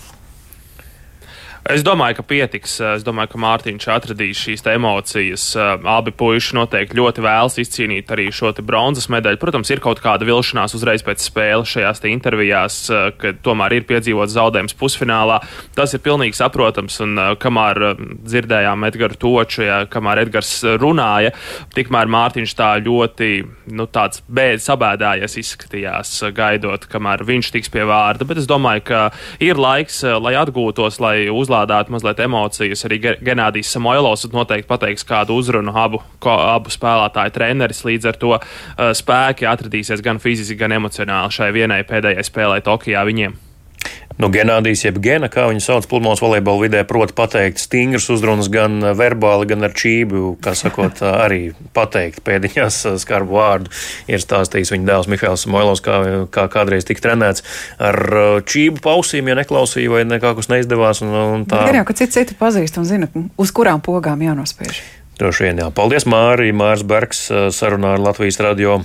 Es 1.67 1.83
domāju, 1.83 2.19
ka 2.19 2.23
pietiks. 2.23 2.77
Es 2.95 3.03
domāju, 3.03 3.33
ka 3.33 3.39
Mārtiņš 3.43 3.87
atradīs 3.91 4.39
šīs 4.39 4.63
emocijas. 4.71 5.43
Abi 5.59 6.13
puiši 6.15 6.55
noteikti 6.55 6.97
ļoti 6.97 7.23
vēlas 7.25 7.59
izcīnīt 7.59 8.11
arī 8.15 8.29
šo 8.33 8.53
bronzas 8.63 9.09
medaļu. 9.11 9.39
Protams, 9.41 9.69
ir 9.73 9.81
kaut 9.83 9.99
kāda 10.03 10.27
vilšanās 10.27 10.73
uzreiz 10.77 11.03
pēc 11.05 11.25
spēles 11.27 11.73
šajās 11.75 12.03
intervijās, 12.09 12.77
ka 13.19 13.33
tomēr 13.43 13.75
ir 13.75 13.87
piedzīvots 13.89 14.33
zaudējums 14.37 14.77
pusfinālā. 14.79 15.41
Tas 15.75 15.93
ir 15.93 16.03
pilnīgi 16.05 16.39
saprotams. 16.39 17.01
Un 17.03 17.19
kamēr 17.41 17.81
dzirdējām 17.99 18.87
Edgars 18.87 19.19
Toču, 19.19 19.65
ja, 19.67 19.81
kamēr 19.91 20.23
Edgars 20.23 20.53
runāja, 20.79 21.33
tikmēr 21.75 22.09
Mārtiņš 22.09 22.55
tā 22.55 22.71
ļoti 22.85 23.29
nu, 23.75 23.89
bēd, 24.39 24.63
sabēdājies 24.63 25.37
izskatījās, 25.43 26.15
gaidot, 26.35 26.87
kamēr 26.89 27.25
viņš 27.27 27.51
tiks 27.57 27.73
pie 27.73 27.83
vārda. 27.89 28.27
Bet 28.29 28.39
es 28.41 28.49
domāju, 28.49 28.85
ka 28.89 29.03
ir 29.43 29.59
laiks, 29.59 30.01
lai 30.23 30.35
atgūtos, 30.39 31.01
lai 31.03 31.27
uzlādētu 31.49 31.89
uzlādēt 31.89 31.89
mazliet 31.89 32.19
emocijas. 32.19 32.85
Arī 32.85 32.99
Genādijs 33.21 33.73
Samoilovs 33.73 34.27
noteikti 34.31 34.67
pateiks 34.67 35.05
kādu 35.05 35.37
uzrunu 35.39 35.73
abu, 35.73 36.01
ko, 36.19 36.29
abu 36.31 36.69
spēlētāju 36.69 37.33
treneris. 37.33 37.83
Līdz 37.85 38.09
ar 38.11 38.17
to 38.17 38.33
uh, 38.37 38.93
spēki 38.93 39.47
atradīsies 39.49 40.01
gan 40.01 40.19
fiziski, 40.19 40.57
gan 40.59 40.71
emocionāli 40.71 41.31
šai 41.31 41.51
vienai 41.51 41.83
pēdējai 41.83 42.23
spēlē 42.23 42.61
Tokijā 42.61 43.03
viņiem. 43.05 43.48
Nu, 44.19 44.27
Genādijs, 44.27 44.81
jeb 44.83 44.97
Gena, 44.99 45.29
kā 45.31 45.45
viņu 45.47 45.61
sauc 45.63 45.85
pludmales 45.87 46.19
volejbola 46.19 46.65
vidē, 46.65 46.81
proti 46.83 47.15
pateikt 47.15 47.61
stingras 47.63 48.09
uzrunas 48.11 48.49
gan 48.51 48.81
verbāli, 48.99 49.47
gan 49.47 49.63
ar 49.63 49.71
čību, 49.71 50.33
kā 50.43 50.51
sakot, 50.59 50.99
arī 51.25 51.53
pateikt 51.75 52.19
pēdiņās 52.27 52.81
skarbu 52.99 53.37
vārdu. 53.39 53.71
Ir 54.11 54.19
stāstījis 54.19 54.73
viņa 54.75 54.89
dēls 54.91 55.07
Mihails 55.07 55.47
Moilovs, 55.47 55.83
kā, 55.85 56.01
kā 56.35 56.49
kādreiz 56.51 56.89
tika 56.89 57.07
trenēts 57.07 57.47
ar 57.79 57.99
čību 58.43 58.83
pausīm, 58.83 59.31
ja 59.31 59.39
neklausīja 59.39 59.95
vai 59.95 60.03
nekā 60.11 60.35
kas 60.35 60.51
neizdevās. 60.51 60.99
Un, 61.05 61.15
un 61.39 61.47
tā. 61.47 61.63
Gan 61.69 61.79
jau, 61.79 61.87
ka 61.87 61.95
citi 62.03 62.19
citu 62.19 62.35
pazīst 62.43 62.75
un 62.81 62.91
zina, 62.91 63.07
uz 63.39 63.55
kurām 63.55 63.79
pogām 63.79 64.19
jānospiež. 64.27 64.83
Droši 65.19 65.43
vien, 65.43 65.57
jā. 65.59 65.65
Paldies, 65.75 66.05
Mārija. 66.07 66.55
Mārs 66.55 66.85
Bergs 66.87 67.25
sarunā 67.51 67.89
ar 67.97 67.99
Latvijas 67.99 68.37
radio 68.39 68.77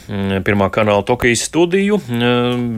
pirmā 0.42 0.66
kanāla 0.74 1.04
Tokijas 1.06 1.44
studiju 1.46 2.00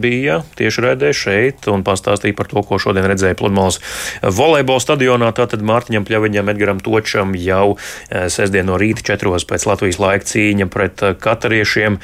bija 0.02 0.42
tieši 0.58 0.82
redzē 0.84 1.12
šeit 1.16 1.64
un 1.72 1.80
pastāstīja 1.86 2.36
par 2.36 2.50
to, 2.50 2.60
ko 2.60 2.76
šodien 2.76 3.08
redzēja 3.08 3.38
Pludmales 3.40 3.78
volejbola 4.20 4.82
stadionā. 4.84 5.30
Tātad 5.38 5.64
Mārtiņam 5.64 6.04
Pļaviņam, 6.04 6.50
Edgaram 6.52 6.82
Točam 6.84 7.32
jau 7.40 7.78
sestdien 8.12 8.68
no 8.68 8.76
rīta 8.76 9.06
četros 9.08 9.48
pēc 9.48 9.64
Latvijas 9.70 10.00
laika 10.04 10.28
cīņa 10.28 10.68
pret 10.76 11.06
katariešiem 11.24 11.96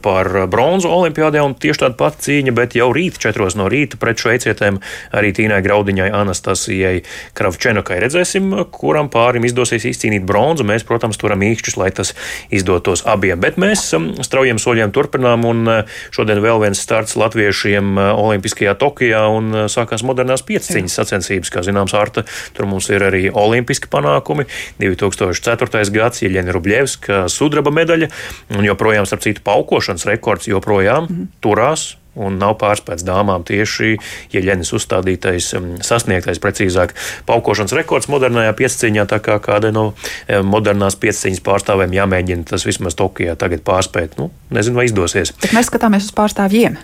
par 0.00 0.32
bronzu 0.48 0.88
olimpiādē 0.88 1.44
un 1.44 1.52
tieši 1.52 1.84
tāda 1.84 2.00
pati 2.00 2.30
cīņa, 2.30 2.56
bet 2.56 2.78
jau 2.80 2.88
rīt 2.96 3.20
četros 3.20 3.58
no 3.60 3.68
rīta 3.68 4.00
pret 4.00 4.24
šveicietēm 4.24 4.80
arī 5.12 5.36
Tīnai 5.36 5.60
Graudiņai, 5.68 6.08
Anastasijai 6.24 7.04
Kravčenokai. 7.36 8.00
Redzēsim, 8.08 8.56
kuram 8.72 9.12
pārim 9.12 9.44
izdosies 9.44 9.84
izcīnīt 9.92 10.24
bronzu. 10.24 10.64
Mēs 10.64 10.77
mēs, 10.78 10.86
protams, 10.86 11.18
turam 11.18 11.42
īkšķus, 11.42 11.76
lai 11.80 11.90
tas 11.94 12.14
izdotos 12.54 13.04
abiem. 13.08 13.40
Bet 13.42 13.58
mēs 13.60 13.84
um, 13.96 14.10
straujiem 14.24 14.60
soļiem 14.62 14.94
turpinām, 14.94 15.44
un 15.48 15.64
uh, 15.66 15.98
šodien 16.14 16.40
vēl 16.44 16.62
viens 16.62 16.80
starts 16.80 17.18
latviešiem 17.18 17.98
uh, 17.98 18.12
Olimpiskajā 18.22 18.76
Tokijā, 18.78 19.24
un 19.34 19.50
uh, 19.54 19.66
sākās 19.70 20.04
modernās 20.06 20.44
pieciņas 20.46 20.98
sacensības. 21.00 21.52
Kā 21.52 21.64
zināms, 21.66 21.96
Arta, 21.98 22.24
tur 22.56 22.68
mums 22.70 22.88
ir 22.92 23.04
arī 23.04 23.26
olimpiski 23.34 23.90
panākumi. 23.90 24.46
2004. 24.78 25.84
gads, 25.94 26.22
Jeļena 26.24 26.54
Rubļevska 26.54 27.24
sudraba 27.32 27.74
medaļa, 27.74 28.10
un 28.56 28.68
joprojām, 28.68 29.08
starp 29.08 29.26
citu, 29.26 29.44
paukošanas 29.46 30.06
rekords 30.08 30.50
joprojām 30.50 31.08
mm 31.08 31.14
-hmm. 31.14 31.32
turās 31.44 31.88
un 32.18 32.38
nav 32.40 32.56
pārspēts 32.60 33.06
dāmām 33.06 33.46
tieši 33.48 33.96
Jeļenis 34.34 34.74
uzstādītais, 34.76 35.52
um, 35.58 35.70
sasniegtais, 35.84 36.42
precīzāk, 36.42 36.94
paukošanas 37.28 37.76
rekords 37.78 38.10
modernajā 38.12 38.54
piesciņā, 38.58 39.06
tā 39.10 39.22
kā 39.24 39.38
kādai 39.42 39.72
no 39.76 39.88
um, 39.92 40.52
modernās 40.52 40.98
piesciņas 41.00 41.44
pārstāvēm 41.46 41.96
jāmēģina 42.00 42.50
tas 42.52 42.66
vismaz 42.68 42.98
Tokijā 42.98 43.38
tagad 43.38 43.64
pārspēt. 43.66 44.18
Nu, 44.20 44.30
nezinu, 44.54 44.80
vai 44.80 44.88
izdosies. 44.90 45.34
Bet 45.42 45.56
mēs 45.56 45.70
skatāmies 45.70 46.10
uz 46.10 46.14
pārstāvjiem 46.16 46.78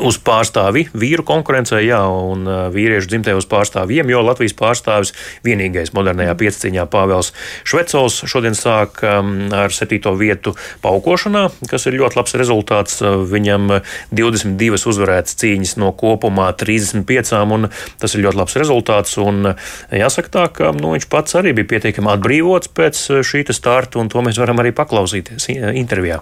uz 0.00 0.18
pārstāvi 0.24 0.86
vīru 0.96 1.24
konkurencē, 1.26 1.80
jā, 1.84 2.00
un 2.08 2.48
vīriešu 2.74 3.10
dzimtē 3.12 3.34
uz 3.38 3.46
pārstāvjiem, 3.50 4.10
jo 4.12 4.22
Latvijas 4.24 4.56
pārstāvis 4.58 5.14
vienīgais 5.46 5.92
modernajā 5.96 6.34
pieciņā 6.40 6.86
Pāvils 6.90 7.32
Švecovs 7.68 8.22
šodien 8.30 8.56
sāk 8.58 9.02
ar 9.04 9.74
septīto 9.74 10.12
vietu 10.18 10.54
paukošanā, 10.84 11.46
kas 11.70 11.86
ir 11.88 11.98
ļoti 12.00 12.20
labs 12.20 12.36
rezultāts. 12.40 12.98
Viņam 13.30 13.76
22 14.16 14.80
uzvarētas 14.90 15.38
cīņas 15.40 15.76
no 15.80 15.92
kopumā 15.96 16.50
35, 16.58 17.34
un 17.56 17.70
tas 18.00 18.16
ir 18.16 18.24
ļoti 18.26 18.40
labs 18.40 18.58
rezultāts. 18.60 19.16
Un 19.20 19.54
jāsaka 19.94 20.34
tā, 20.38 20.48
ka 20.54 20.74
nu, 20.76 20.94
viņš 20.96 21.08
pats 21.12 21.38
arī 21.40 21.54
bija 21.56 21.74
pietiekami 21.76 22.14
atbrīvots 22.16 22.72
pēc 22.76 23.06
šī 23.26 23.46
starta, 23.50 23.98
un 23.98 24.10
to 24.12 24.22
mēs 24.24 24.38
varam 24.40 24.60
arī 24.62 24.74
paklausīties 24.76 25.50
intervijā. 25.50 26.20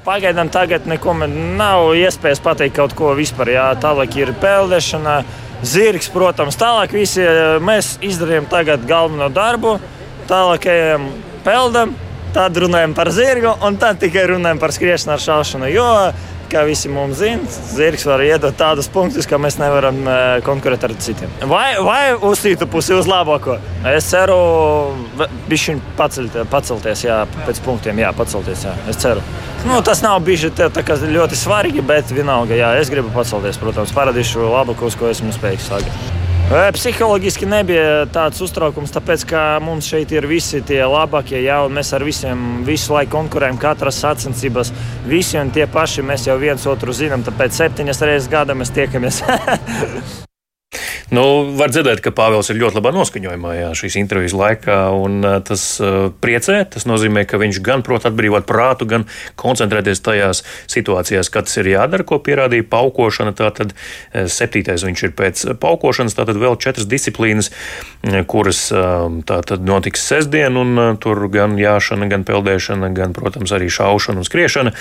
Pagaidām 0.00 0.48
tagad 0.48 0.86
neko 0.88 1.12
nav 1.28 1.90
iespējas 1.92 2.40
pateikt 2.40 2.78
kaut 2.78 2.94
ko 2.96 3.10
vispār. 3.18 3.50
Jā, 3.52 3.66
tālāk 3.76 4.14
ir 4.16 4.30
peldēšana, 4.40 5.18
zirgs, 5.60 6.08
protams. 6.08 6.56
Tālāk 6.56 6.94
visi 6.96 7.26
mēs 7.60 7.98
izdarījām 8.08 8.48
tagad 8.48 8.86
galveno 8.88 9.28
darbu. 9.28 9.74
Tālāk 10.30 10.70
ejam 10.72 11.04
peldam, 11.44 11.92
tad 12.32 12.56
runājam 12.64 12.94
par 12.96 13.10
zirgu 13.12 13.52
un 13.66 13.76
tad 13.82 14.00
tikai 14.00 14.24
runājam 14.32 14.62
par 14.62 14.72
skriešanu 14.72 15.18
ar 15.18 15.24
šaušanu. 15.26 15.68
Jo, 15.74 15.88
kā 16.50 16.64
visi 16.68 16.90
mums 16.92 17.20
zina, 17.20 17.46
zirgs 17.70 18.06
var 18.08 18.22
iedot 18.24 18.56
tādus 18.58 18.90
punktus, 18.92 19.28
ka 19.28 19.38
mēs 19.40 19.58
nevaram 19.60 19.98
konkurēt 20.46 20.84
ar 20.86 20.94
citiem. 21.00 21.32
Vai, 21.50 21.74
vai 21.84 22.02
uz 22.14 22.42
citu 22.42 22.68
pusi, 22.70 22.94
uz 22.96 23.08
labāko? 23.10 23.58
Es 23.90 24.10
ceru, 24.10 24.38
ka 25.18 25.30
viņš 25.50 25.68
pacelties, 25.96 27.04
jā, 27.06 27.22
pēc 27.46 27.62
punktiem, 27.66 28.02
jā, 28.04 28.12
pacelties. 28.16 28.66
Jā. 28.68 28.76
Es 28.90 29.00
ceru. 29.00 29.24
Nu, 29.68 29.80
tas 29.84 30.00
nav 30.04 30.20
bijis 30.24 30.48
ļoti 30.50 31.36
svarīgi, 31.38 31.84
bet 31.84 32.14
vienalga, 32.14 32.56
jā, 32.56 32.72
es 32.80 32.92
gribu 32.92 33.12
pacelties. 33.14 33.60
Protams, 33.60 33.92
parādīšu 33.96 34.48
labāko, 34.48 34.88
uz 34.88 34.96
ko 34.98 35.12
esmu 35.12 35.34
spējīgs. 35.36 36.19
Psiholoģiski 36.50 37.46
nebija 37.46 38.08
tāds 38.10 38.40
uztraukums, 38.42 38.90
tāpēc 38.90 39.22
ka 39.30 39.42
mums 39.62 39.86
šeit 39.86 40.10
ir 40.10 40.24
visi 40.26 40.58
tie 40.66 40.80
labākie, 40.82 41.36
jā, 41.44 41.60
mēs 41.70 41.92
ar 41.94 42.02
visiem 42.02 42.64
visu 42.66 42.90
laiku 42.90 43.14
konkurējam, 43.14 43.60
katras 43.62 44.00
sacensības, 44.02 44.72
visi 45.06 45.38
un 45.38 45.52
tie 45.54 45.68
paši. 45.70 46.02
Mēs 46.02 46.26
jau 46.26 46.34
viens 46.42 46.66
otru 46.66 46.90
zinām, 46.90 47.22
tāpēc 47.22 47.54
septiņas 47.54 48.02
reizes 48.02 48.26
gadā 48.34 48.58
mēs 48.58 48.74
tiekamies. 48.74 49.22
Nu, 51.10 51.22
var 51.58 51.72
dzirdēt, 51.74 51.98
ka 52.04 52.12
Pāvils 52.14 52.52
ir 52.52 52.60
ļoti 52.60 52.78
labā 52.78 52.92
noskaņojumā 52.94 53.54
jā, 53.56 53.70
šīs 53.74 53.96
intervijas 53.98 54.34
laikā, 54.38 54.78
un 54.94 55.24
tas 55.42 55.64
priecē. 56.22 56.60
Tas 56.70 56.86
nozīmē, 56.86 57.24
ka 57.26 57.40
viņš 57.42 57.58
gan 57.66 57.82
prot 57.86 58.06
atbrīvot 58.06 58.46
prātu, 58.46 58.86
gan 58.86 59.06
koncentrēties 59.40 60.04
tajās 60.06 60.44
situācijās, 60.70 61.30
kad 61.34 61.48
tas 61.50 61.58
ir 61.58 61.72
jādara, 61.72 62.06
ko 62.06 62.20
pierādīja 62.22 62.68
paukošana. 62.70 63.34
Tātad 63.34 63.74
septītais 64.14 64.84
viņš 64.86 65.02
ir 65.08 65.14
pēc 65.18 65.42
paukošanas, 65.58 66.14
tātad 66.14 66.38
vēl 66.38 66.54
četras 66.62 66.86
disciplīnas, 66.90 67.50
kuras 68.30 68.62
tātad 68.70 69.66
notiks 69.66 70.06
sestdien, 70.06 70.54
un 70.62 70.94
tur 71.02 71.24
gan 71.34 71.58
jāšana, 71.58 72.06
gan 72.12 72.22
peldēšana, 72.28 72.92
gan, 72.94 73.16
protams, 73.18 73.50
arī 73.56 73.66
šaušana 73.66 74.22
un 74.22 74.30
skriešana. 74.30 74.74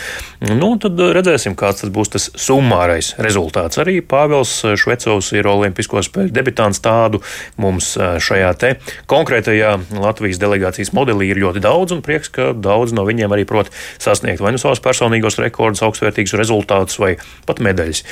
Nu, 0.54 0.76
tad 0.78 1.02
redzēsim, 1.18 1.58
kāds 1.58 1.82
tas 1.82 1.94
būs 1.96 2.14
tas 2.14 2.30
summārais 2.38 3.16
rezultāts. 3.18 3.82
Arī 3.82 3.98
Pāvils 4.06 4.60
Švecovs 4.78 5.34
ir 5.34 5.50
olimpiskos 5.50 6.12
spēļu 6.20 6.36
debitāns 6.36 6.82
tādu 6.84 7.22
mums 7.60 7.94
šajā 7.96 8.52
te 8.60 8.74
konkrētajā 9.10 9.76
Latvijas 10.00 10.40
delegācijas 10.42 10.92
modelī 10.96 11.32
ir 11.32 11.42
ļoti 11.44 11.64
daudz, 11.64 11.96
un 11.96 12.04
prieks, 12.06 12.32
ka 12.34 12.52
daudz 12.54 12.94
no 12.96 13.06
viņiem 13.08 13.32
arī 13.36 13.46
prot 13.48 13.72
sasniegt 14.02 14.44
vai 14.44 14.54
nu 14.54 14.62
savus 14.62 14.82
personīgos 14.84 15.40
rekordus, 15.40 15.84
augstvērtīgus 15.86 16.36
rezultātus 16.40 17.00
vai 17.00 17.16
pat 17.48 17.62
medaļas, 17.64 18.04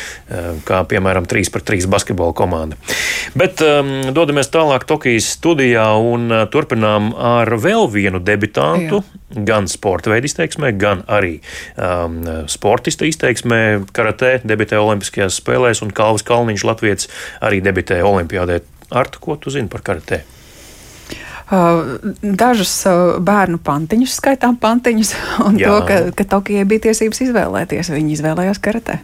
kā 0.68 0.84
piemēram 0.90 1.28
3 1.28 1.54
pret 1.54 1.68
3 1.68 1.90
basketbola 1.92 2.36
komanda. 2.38 2.80
Bet 3.38 3.62
um, 3.66 4.14
dodamies 4.16 4.52
tālāk 4.54 4.88
Tokijas 4.88 5.32
studijā 5.38 5.90
un 6.00 6.32
uh, 6.32 6.46
turpinām 6.52 7.14
ar 7.16 7.52
vēl 7.60 7.90
vienu 7.92 8.24
debitantu. 8.24 9.04
Jā 9.04 9.18
gan 9.28 9.68
sporta 9.68 10.12
veidu 10.12 10.30
izteiksmē, 10.30 10.72
gan 10.80 11.04
arī 11.12 11.38
um, 11.76 12.22
sportista 12.48 13.08
izteiksmē. 13.08 13.84
Karatē 13.96 14.38
debitē 14.48 14.80
Olimpiskajās 14.80 15.42
spēlēs, 15.42 15.84
un 15.84 15.92
Kalvis 15.96 16.24
Kalniņš 16.28 16.64
Latvijas 16.68 17.10
arī 17.44 17.60
debitē 17.64 17.97
Olimpijādē. 18.06 18.62
Arta, 18.92 19.20
ko 19.20 19.36
tu 19.36 19.52
zini 19.54 19.70
par 19.72 19.84
karatē? 19.86 20.22
Uh, 21.48 21.96
dažus 22.22 22.72
uh, 22.90 23.18
bērnu 23.24 23.62
pantiņus, 23.64 24.18
skaitām 24.20 24.58
pantiņus, 24.60 25.14
un 25.48 25.60
Jā. 25.60 25.72
to, 25.72 25.86
ka, 25.88 26.00
ka 26.16 26.28
Tokijai 26.36 26.66
bija 26.68 26.90
tiesības 26.90 27.24
izvēlēties. 27.30 27.94
Viņi 27.96 28.18
izvēlējās 28.18 28.60
karatē. 28.64 29.00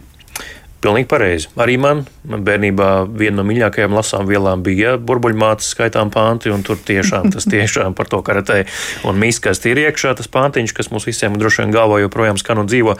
Pilnīgi 0.84 1.08
pareizi. 1.08 1.48
Arī 1.60 1.78
man, 1.80 2.04
man 2.28 2.44
bērnībā 2.44 2.90
viena 3.08 3.40
no 3.40 3.48
mīļākajām 3.48 3.96
lasām 3.96 4.28
vielām 4.28 4.64
bija 4.64 4.96
burbuļmātes 5.00 5.72
skaitām 5.72 6.12
panti, 6.12 6.52
un 6.52 6.64
tur 6.66 6.76
tiešām 6.76 7.30
tas 7.32 7.48
tiešām 7.48 7.96
par 7.96 8.10
to 8.12 8.20
karatē 8.24 8.64
un 9.08 9.18
miskas 9.20 9.62
ir 9.68 9.80
iekšā 9.84 10.14
tas 10.18 10.28
pantiņš, 10.30 10.74
kas 10.76 10.90
mums 10.92 11.06
visiem 11.08 11.36
droši 11.40 11.62
vien 11.62 11.74
galvā 11.74 12.00
joprojām 12.02 12.38
skan 12.40 12.62
un 12.62 12.70
dzīvo. 12.70 12.96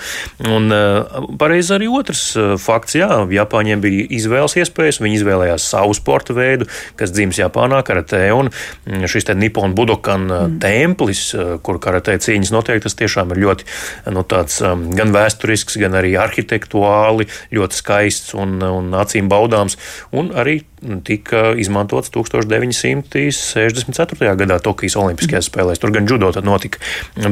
Un 0.51 0.73
uh, 0.75 1.29
pareizi 1.41 1.75
arī 1.77 1.89
otrs 1.93 2.25
uh, 2.39 2.55
fakts, 2.61 2.97
jā, 2.99 3.09
Japāņiem 3.35 3.83
bija 3.85 4.07
izvēles 4.19 4.57
iespējas, 4.61 5.01
viņi 5.05 5.21
izvēlējās 5.21 5.69
savu 5.75 5.95
sporta 5.97 6.37
veidu, 6.37 6.69
kas 6.99 7.13
dzims 7.15 7.41
Japānā 7.41 7.81
karatē, 7.87 8.27
un 8.37 8.51
mm, 8.51 9.07
šis 9.11 9.29
te 9.29 9.37
Nippon 9.39 9.77
Budokan 9.77 10.27
uh, 10.29 10.45
mm. 10.47 10.59
templis, 10.63 11.25
kur 11.65 11.81
karatē 11.83 12.17
cīņas 12.23 12.53
notiek, 12.55 12.83
tas 12.85 12.97
tiešām 12.99 13.35
ir 13.35 13.43
ļoti, 13.45 13.69
nu, 14.15 14.25
tāds 14.29 14.61
gan 14.97 15.15
vēsturisks, 15.15 15.79
gan 15.83 15.97
arī 15.99 16.15
arhitektuāli 16.21 17.29
ļoti 17.55 17.74
ļoti 17.75 17.75
skaists 17.75 18.35
un, 18.39 18.63
un 18.63 18.95
acīm 18.95 19.29
baudāms, 19.29 19.77
un 20.13 20.31
arī 20.35 20.63
tika 21.05 21.55
izmantots 21.59 22.11
1964. 22.11 24.37
gadā 24.37 24.59
Tokijas 24.63 24.97
Olimpiskajās 24.97 25.47
spēlēs. 25.51 25.79
Tur 25.81 25.91
gan 25.93 26.07
judo 26.07 26.31
notika, 26.43 26.79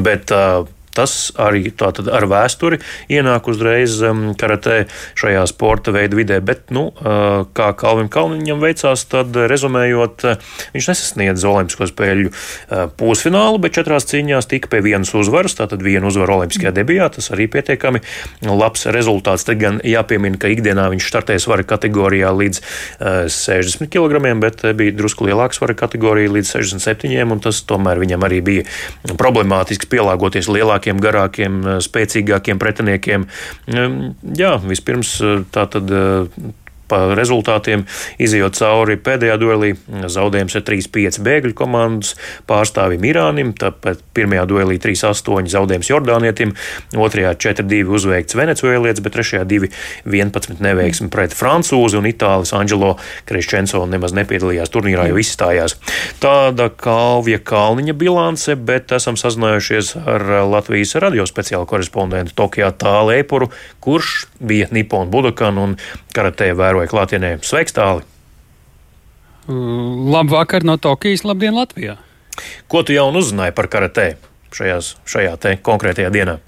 bet 0.03 0.31
uh, 0.31 0.65
Tas 0.93 1.31
arī 1.41 1.71
tātad 1.73 2.09
ar 2.13 2.27
vēsturi 2.29 2.77
ienāk 3.11 3.47
uzreiz 3.49 3.95
um, 4.05 4.25
karatē 4.37 4.83
šajā 5.17 5.41
sporta 5.49 5.93
veida 5.95 6.17
vidē, 6.17 6.37
bet, 6.45 6.67
nu, 6.73 6.91
uh, 6.93 7.47
kā 7.57 7.71
Kalvim 7.77 8.11
Kalniņam 8.13 8.61
veicās, 8.61 9.05
tad 9.09 9.33
rezumējot, 9.33 10.25
uh, 10.29 10.53
viņš 10.75 10.89
nesasniedz 10.91 11.45
Olimpisko 11.49 11.87
spēļu 11.89 12.29
uh, 12.29 12.85
pusfinālu, 12.99 13.57
bet 13.63 13.73
četrās 13.79 14.05
cīņās 14.11 14.49
tika 14.51 14.69
pie 14.69 14.83
vienas 14.85 15.15
uzvaras, 15.17 15.57
tātad 15.57 15.81
viena 15.81 16.09
uzvara 16.11 16.37
Olimpiskajā 16.37 16.73
debijā, 16.77 17.09
tas 17.15 17.31
arī 17.33 17.49
pietiekami 17.51 18.03
labs 18.45 18.85
rezultāts. 18.93 19.47
Te 19.47 19.57
gan 19.57 19.81
jāpiemina, 19.81 20.37
ka 20.37 20.51
ikdienā 20.53 20.85
viņš 20.93 21.09
startē 21.09 21.39
svara 21.41 21.65
kategorijā 21.67 22.29
līdz 22.37 22.61
60 23.33 23.89
kg, 23.93 24.21
bet 24.43 24.61
bija 24.77 24.93
drusku 24.95 25.25
lielāka 25.25 25.57
svara 25.57 25.75
kategorija 25.77 26.31
līdz 26.37 26.53
67, 26.53 27.17
un 27.33 27.41
tas 27.43 27.63
tomēr 27.67 28.01
viņam 28.03 28.29
arī 28.29 28.43
bija 28.45 29.17
problemātisks 29.19 29.89
pielāgoties 29.89 30.51
lielākiem 30.51 30.82
lielākiem, 30.83 30.99
garākiem, 30.99 31.79
spēcīgākiem 31.81 32.59
pretiniekiem. 32.59 33.27
Ehm, 33.67 34.15
jā, 34.35 34.57
vispirms 34.61 35.21
eh, 35.21 35.43
tā 35.51 35.67
tad 35.67 35.89
eh, 35.89 36.27
pa 36.93 37.01
rezultātiem 37.17 37.87
izjot 38.21 38.59
cauri 38.59 38.99
pēdējā 39.01 39.37
duelī. 39.41 39.73
Zaudējums 40.13 40.57
ir 40.59 40.65
3-5 40.67 41.19
bēgļu 41.25 41.55
komandas 41.57 42.13
pārstāvim 42.49 43.03
Irānim, 43.09 43.53
tāpēc 43.57 44.03
pirmajā 44.13 44.45
duelī 44.49 44.77
3-8 44.83 45.49
zaudējums 45.53 45.89
Jordānietim, 45.89 46.53
otrajā 46.93 47.33
4-2 47.47 47.89
uzveikts 47.97 48.37
venecuēlietis, 48.37 49.03
bet 49.03 49.15
trešajā 49.17 49.45
2-11 49.49 50.61
neveiksmi 50.63 51.09
pret 51.13 51.33
Francūzi 51.37 51.97
un 51.99 52.09
Itālis 52.09 52.53
Angelo 52.55 52.93
Kreščenso 53.29 53.83
nemaz 53.89 54.13
nepiedalījās 54.17 54.71
turnīrā, 54.73 55.07
jo 55.09 55.19
izstājās. 55.21 55.77
Tāda 56.23 56.69
Kalvija 56.69 57.41
Kalniņa 57.41 57.97
bilance, 57.97 58.57
bet 58.69 58.93
esam 58.95 59.17
sazinājušies 59.19 59.95
ar 60.03 60.27
Latvijas 60.51 60.95
radio 61.01 61.25
speciālu 61.29 61.67
korespondentu 61.69 62.35
Tokijā 62.37 62.69
Tālu 62.77 63.15
Eipuru, 63.17 63.49
kurš 63.83 64.27
bija 64.43 64.69
Nippon 64.75 65.11
Budokan 65.13 65.59
un 65.61 65.77
karatē 66.13 66.51
vēroja 66.57 66.82
klātienē. 66.91 67.35
Sveiks, 67.45 67.75
tāli! 67.75 68.05
Labvakar 69.47 70.63
no 70.63 70.77
Tokijas, 70.79 71.25
labdien 71.27 71.55
Latvijā! 71.57 71.97
Ko 72.71 72.81
tu 72.83 72.95
jaunu 72.95 73.19
uzzināji 73.19 73.53
par 73.55 73.67
karatē 73.69 74.13
šajās, 74.55 74.95
šajā 75.05 75.57
konkrētajā 75.65 76.09
dienā? 76.13 76.39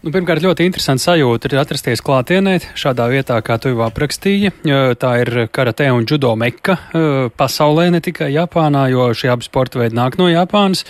Nu, 0.00 0.08
pirmkārt, 0.14 0.40
ļoti 0.40 0.64
interesanti 0.64 1.02
sajūta 1.04 1.50
ir 1.50 1.58
atrasties 1.60 2.00
klātienē, 2.00 2.54
šādā 2.72 3.04
vietā, 3.12 3.36
kā 3.44 3.58
tu 3.60 3.68
jau 3.68 3.82
aprakstīji. 3.84 4.48
Tā 4.96 5.10
ir 5.20 5.30
karate 5.52 5.90
un 5.92 6.06
judo 6.08 6.30
meka 6.40 6.78
pasaulē, 7.36 7.90
ne 7.92 8.00
tikai 8.00 8.30
Japānā, 8.32 8.86
jo 8.88 9.10
šie 9.12 9.28
abi 9.34 9.44
sporta 9.44 9.82
veidi 9.82 9.98
nāk 9.98 10.16
no 10.16 10.30
Japānas. 10.32 10.86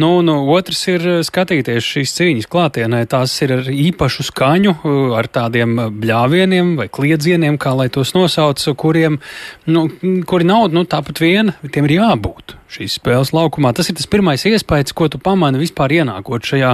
Nu, 0.00 0.22
nu, 0.24 0.38
otrs 0.56 0.86
ir 0.88 1.04
skatīties 1.28 1.84
šīs 1.84 2.16
cīņas 2.16 2.48
klātienē. 2.56 3.04
Tās 3.12 3.36
ir 3.44 3.58
ar 3.58 3.68
īpašu 3.68 4.24
skaņu, 4.30 4.78
ar 5.20 5.28
tādiem 5.28 5.76
bļāvieniem 6.00 6.78
vai 6.80 6.88
kliedzieniem, 6.88 7.60
kā 7.60 7.76
lai 7.76 7.90
tos 7.92 8.16
nosauc, 8.16 8.64
kuriem, 8.80 9.20
nu, 9.68 9.90
kuri 10.24 10.48
nav, 10.48 10.70
nu, 10.72 10.88
tāpat 10.88 11.20
vien, 11.20 11.52
tiem 11.68 11.90
ir 11.90 12.00
jābūt 12.00 12.56
šīs 12.72 12.96
spēles 12.98 13.32
laukumā. 13.36 13.72
Tas 13.76 13.90
ir 13.90 13.96
tas 13.98 14.08
pirmais 14.10 14.42
iespējas, 14.48 14.94
ko 14.96 15.08
tu 15.12 15.20
pamani 15.22 15.60
vispār 15.60 15.94
ienākot 16.00 16.46
šajā 16.46 16.72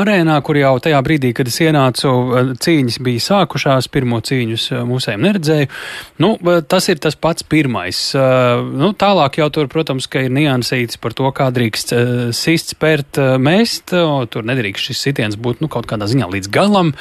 arēnā, 0.00 0.36
kur 0.44 0.58
jau 0.58 0.74
tajā 0.82 1.00
brīdī, 1.04 1.32
kad 1.36 1.48
es 1.50 1.60
ienācu, 1.62 2.10
eh, 2.10 2.52
cīņas 2.64 2.98
bija 3.04 3.24
sākušās, 3.24 3.90
pirmo 3.92 4.20
cīņus 4.24 4.66
eh, 4.72 4.84
mūsējiem 4.88 5.26
neredzēju. 5.28 5.70
Nu, 6.24 6.34
eh, 6.40 6.60
tas 6.62 6.88
ir 6.88 7.00
tas 7.02 7.14
pats 7.14 7.44
pirmais. 7.44 8.00
Nu, 8.14 8.92
tālāk 8.96 9.38
jau 9.38 9.48
tur, 9.52 9.68
protams, 9.68 10.06
ka 10.10 10.24
ir 10.24 10.32
niansīts 10.34 10.98
par 11.00 11.14
to, 11.16 11.28
kā 11.34 11.50
drīkst 11.54 11.92
sist, 12.36 12.74
spērt, 12.74 13.18
mest. 13.40 13.92
Tur 13.92 14.46
nedrīkst 14.46 14.90
šis 14.90 15.02
sitiens 15.08 15.36
būt 15.40 15.62
nu, 15.64 15.68
kaut 15.72 15.88
kādā 15.90 16.06
ziņā 16.10 16.28
līdz 16.30 16.50
galam, 16.54 16.92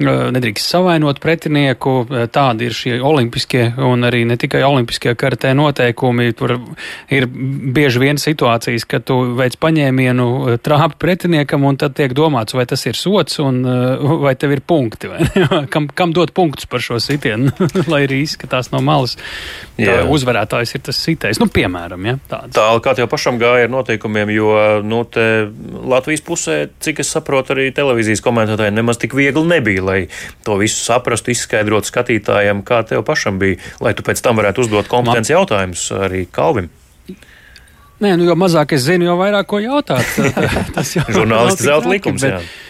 nedrīkst 0.00 0.72
savainot 0.74 1.20
pretinieku. 1.22 1.94
Tādi 2.32 2.68
ir 2.68 2.76
šie 2.76 2.98
olimpiskie 3.04 3.66
un 3.82 4.06
arī 4.08 4.22
ne 4.28 4.38
tikai 4.40 4.62
olimpiskie 4.66 5.14
karatē 5.18 5.52
noteikumi. 5.58 6.30
Tur 6.38 6.56
ir 7.12 7.26
bieži 7.26 7.89
bieži 7.90 8.02
vien 8.02 8.18
situācijas, 8.22 8.84
ka 8.86 9.00
tu 9.02 9.16
veic 9.34 9.56
paņēmienu 9.58 10.26
eh, 10.52 10.58
trāpi 10.62 10.98
pretiniekam, 11.02 11.64
un 11.66 11.78
tad 11.80 11.96
tiek 11.98 12.14
domāts, 12.14 12.54
vai 12.54 12.62
tas 12.70 12.84
ir 12.86 12.94
sots, 12.94 13.40
un, 13.42 13.64
eh, 13.66 14.04
vai 14.22 14.36
tev 14.38 14.54
ir 14.54 14.62
punkti. 14.62 15.10
kam, 15.72 15.88
kam 15.90 16.14
dot 16.14 16.30
punktus 16.36 16.68
par 16.70 16.82
šo 16.84 17.00
sitienu, 17.02 17.50
lai 17.90 18.04
arī 18.06 18.22
izskatās 18.22 18.70
no 18.70 18.80
malas. 18.84 19.16
Uzvarētājs 19.80 20.76
ir 20.76 20.84
tas 20.86 20.98
sitējs. 21.02 21.40
Nu, 21.42 21.48
piemēram, 21.50 22.06
ja, 22.06 22.16
tāds. 22.30 22.54
Tā 22.54 22.66
kā 22.84 22.94
tev 22.94 23.08
pašam 23.10 23.40
gāja 23.40 23.66
ar 23.66 23.72
noteikumiem, 23.72 24.30
jo 24.36 24.50
nu, 24.86 25.02
Latvijas 25.90 26.22
pusē, 26.22 26.58
cik 26.84 27.00
es 27.02 27.10
saprotu, 27.10 27.56
arī 27.56 27.70
televīzijas 27.74 28.22
komentētājiem 28.22 28.76
nemaz 28.76 29.00
tik 29.00 29.16
viegli 29.16 29.42
nebija, 29.48 29.82
lai 29.86 30.00
to 30.46 30.58
visu 30.60 30.82
saprastu, 30.84 31.32
izskaidrotu 31.34 31.90
skatītājiem, 31.90 32.62
kā 32.66 32.82
tev 32.86 33.02
pašam 33.08 33.40
bija, 33.40 33.58
lai 33.82 33.96
tu 33.96 34.04
pēc 34.06 34.20
tam 34.22 34.38
varētu 34.38 34.66
uzdot 34.66 34.92
kompetenci 34.92 35.34
jautājumus 35.34 35.88
arī 35.96 36.26
Kalvim. 36.30 36.68
Nē, 38.00 38.14
nu, 38.16 38.24
jo 38.30 38.34
mazāk 38.38 38.72
es 38.76 38.86
zinu, 38.86 39.10
jo 39.10 39.18
vairāk 39.20 39.48
ko 39.50 39.60
jautāt. 39.60 40.06
Tas 40.76 40.96
jau 40.96 41.04
ir 41.06 41.20
žurnālisti 41.20 41.68
zelta 41.68 41.92
likums. 41.92 42.24
Bet, 42.24 42.40
jā. 42.40 42.68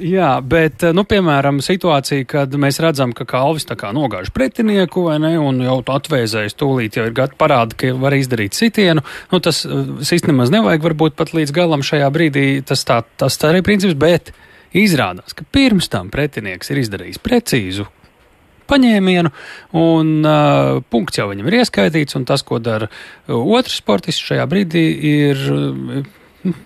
Jā, 0.00 0.28
bet, 0.40 0.86
nu, 0.96 1.02
piemēram, 1.08 1.58
situācija, 1.64 2.24
kad 2.28 2.54
mēs 2.60 2.78
redzam, 2.80 3.12
ka 3.16 3.26
kalvis 3.28 3.66
tā 3.68 3.76
kā 3.76 3.90
nogāž 3.92 4.30
pretinieku, 4.32 5.04
vai 5.10 5.18
ne, 5.20 5.34
un 5.36 5.60
jau 5.64 5.76
atvēzējis 5.96 6.56
tūlīt 6.56 6.96
jau 6.96 7.04
ir 7.08 7.12
gatavi 7.16 7.40
parāda, 7.40 7.76
ka 7.76 7.92
var 8.00 8.16
izdarīt 8.16 8.56
sitienu, 8.56 9.04
nu, 9.32 9.40
tas 9.44 9.64
īstenībā 9.66 10.48
nevajag 10.54 10.86
varbūt 10.86 11.18
pat 11.18 11.34
līdz 11.36 11.52
galam 11.56 11.84
šajā 11.84 12.08
brīdī, 12.14 12.46
tas 12.64 12.86
tā, 12.88 13.02
tas 13.20 13.36
tā 13.40 13.52
arī 13.52 13.60
princips, 13.66 13.98
bet 14.00 14.32
izrādās, 14.76 15.36
ka 15.36 15.44
pirms 15.52 15.90
tam 15.92 16.08
pretinieks 16.14 16.72
ir 16.72 16.80
izdarījis 16.86 17.20
precīzu 17.20 17.88
paņēmienu, 18.70 19.32
un 19.78 20.12
uh, 20.26 20.82
punkts 20.92 21.20
jau 21.20 21.28
viņam 21.30 21.50
ir 21.50 21.60
ieskaitīts, 21.62 22.18
un 22.18 22.26
tas, 22.28 22.44
ko 22.46 22.60
dara 22.62 22.90
otrs 23.28 23.80
sportists 23.80 24.26
šajā 24.30 24.46
brīdī, 24.50 24.86
ir 25.16 25.42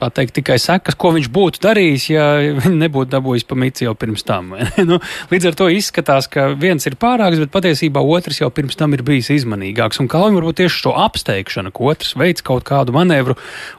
pateikt 0.00 0.34
tikai 0.38 0.58
sekas, 0.60 0.96
ko 0.98 1.12
viņš 1.16 1.28
būtu 1.32 1.62
darījis, 1.64 2.06
ja 2.12 2.26
nebūtu 2.82 3.12
dabūjis 3.14 3.46
pa 3.48 3.58
mici 3.58 3.86
jau 3.86 3.94
pirms 3.98 4.24
tam. 4.26 4.54
nu, 4.90 5.00
līdz 5.32 5.50
ar 5.50 5.58
to 5.58 5.68
izskatās, 5.72 6.28
ka 6.30 6.50
viens 6.58 6.86
ir 6.88 6.98
pārāks, 7.00 7.40
bet 7.42 7.52
patiesībā 7.54 8.02
otrs 8.02 8.40
jau 8.42 8.50
pirms 8.54 8.78
tam 8.78 8.96
ir 8.96 9.04
bijis 9.06 9.30
izmanīgāks. 9.34 10.00
Un 10.02 10.10
Kalvim 10.10 10.38
varbūt 10.40 10.60
tieši 10.62 10.82
šo 10.84 10.94
apsteigšanu, 11.06 11.72
ka 11.74 11.86
otrs 11.92 12.16
veids 12.20 12.44
kaut 12.46 12.66
kādu 12.68 12.94
manevru 12.96 13.36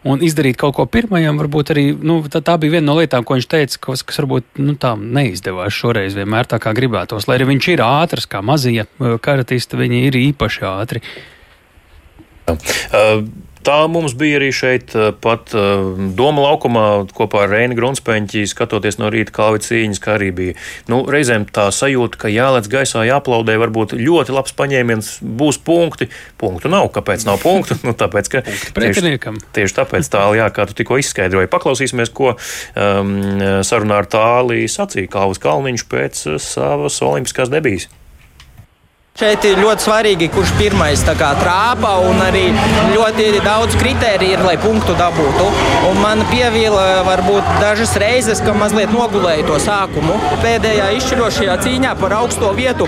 un 0.07 0.23
izdarīt 0.25 0.59
kaut 0.61 0.77
ko 0.79 0.87
pirmajam, 0.89 1.39
varbūt 1.41 1.73
arī 1.75 1.85
nu, 1.97 2.21
tā, 2.31 2.43
tā 2.45 2.57
bija 2.61 2.77
viena 2.77 2.89
no 2.91 2.97
lietām, 2.99 3.25
ko 3.27 3.37
viņš 3.37 3.49
teica, 3.51 3.81
kas, 3.87 4.05
kas 4.07 4.21
varbūt 4.23 4.61
nu, 4.61 4.77
tā 4.81 4.95
neizdevās 4.99 5.75
šoreiz 5.75 6.17
vienmēr 6.17 6.49
tā 6.49 6.61
kā 6.61 6.73
gribētos. 6.77 7.27
Lai 7.29 7.39
arī 7.39 7.51
viņš 7.53 7.69
ir 7.73 7.85
ātrs, 7.85 8.29
kā 8.29 8.43
mazie 8.45 8.87
karatisti, 8.97 9.79
viņi 9.79 10.03
ir 10.09 10.19
īpaši 10.31 10.67
ātri. 10.71 11.03
Uh, 12.51 13.23
Tā 13.61 13.77
mums 13.91 14.15
bija 14.17 14.39
arī 14.39 14.49
šeit, 14.55 14.95
eh, 14.95 15.11
pat 15.21 15.53
eh, 15.53 15.83
Doma 16.17 16.45
laukumā, 16.47 16.85
kopā 17.13 17.43
ar 17.45 17.51
Reini 17.53 17.77
Grunsteņķi, 17.77 18.43
skatoties 18.49 18.97
no 18.97 19.11
rīta 19.13 19.33
kāvi 19.35 19.61
cīņas, 19.61 20.01
kā 20.01 20.15
arī 20.17 20.31
bija. 20.33 20.55
Nu, 20.89 21.03
reizēm 21.05 21.45
tā 21.45 21.67
sajūta, 21.75 22.23
ka 22.23 22.31
jālec 22.31 22.69
gaisā, 22.71 23.05
jāaplaudē, 23.05 23.59
varbūt 23.61 23.95
ļoti 23.99 24.33
labs 24.33 24.57
paņēmiens, 24.57 25.11
būs 25.21 25.61
punkti. 25.61 26.09
Punktu 26.41 26.73
nav. 26.73 26.89
Kāpēc 26.95 27.27
nav 27.29 27.41
punktu? 27.43 27.77
Nu, 27.91 27.95
tāpēc, 27.97 28.27
ka 28.31 28.39
tieši, 28.45 29.17
tieši 29.51 29.75
tāpēc 29.75 30.07
tālāk, 30.13 30.37
jā, 30.37 30.45
kā 30.53 30.67
tu 30.69 30.75
tikko 30.77 30.99
izskaidroji. 31.01 31.49
Paklausīsimies, 31.51 32.11
ko 32.15 32.35
um, 32.35 33.15
sarunā 33.67 34.03
ar 34.03 34.07
tālī 34.11 34.63
sacīja 34.71 35.11
Kalvas 35.11 35.41
Kalniņš 35.41 35.87
pēc 35.91 36.21
savas 36.39 37.01
olimpiskās 37.03 37.51
debijas. 37.51 37.89
Šeit 39.19 39.43
ir 39.43 39.59
ļoti 39.59 39.83
svarīgi, 39.83 40.27
kurš 40.31 40.53
pirmais 40.55 41.01
kā, 41.03 41.33
trāpa, 41.35 41.89
un 42.07 42.21
arī 42.23 42.45
ļoti 42.93 43.41
daudz 43.43 43.75
kritēriju 43.75 44.37
ir, 44.37 44.43
lai 44.45 44.53
punktu 44.63 44.95
dabūtu. 44.95 45.49
Un 45.89 45.99
man 45.99 46.23
pievīla 46.29 47.03
varbūt 47.03 47.49
dažas 47.59 47.91
reizes, 47.99 48.39
ka 48.41 48.55
mazliet 48.55 48.93
nogulēju 48.95 49.49
to 49.49 49.57
sākumu. 49.61 50.15
Pēdējā 50.41 50.87
izšķirošajā 50.95 51.57
cīņā 51.65 51.91
par 51.99 52.15
augsto 52.21 52.53
vietu, 52.55 52.87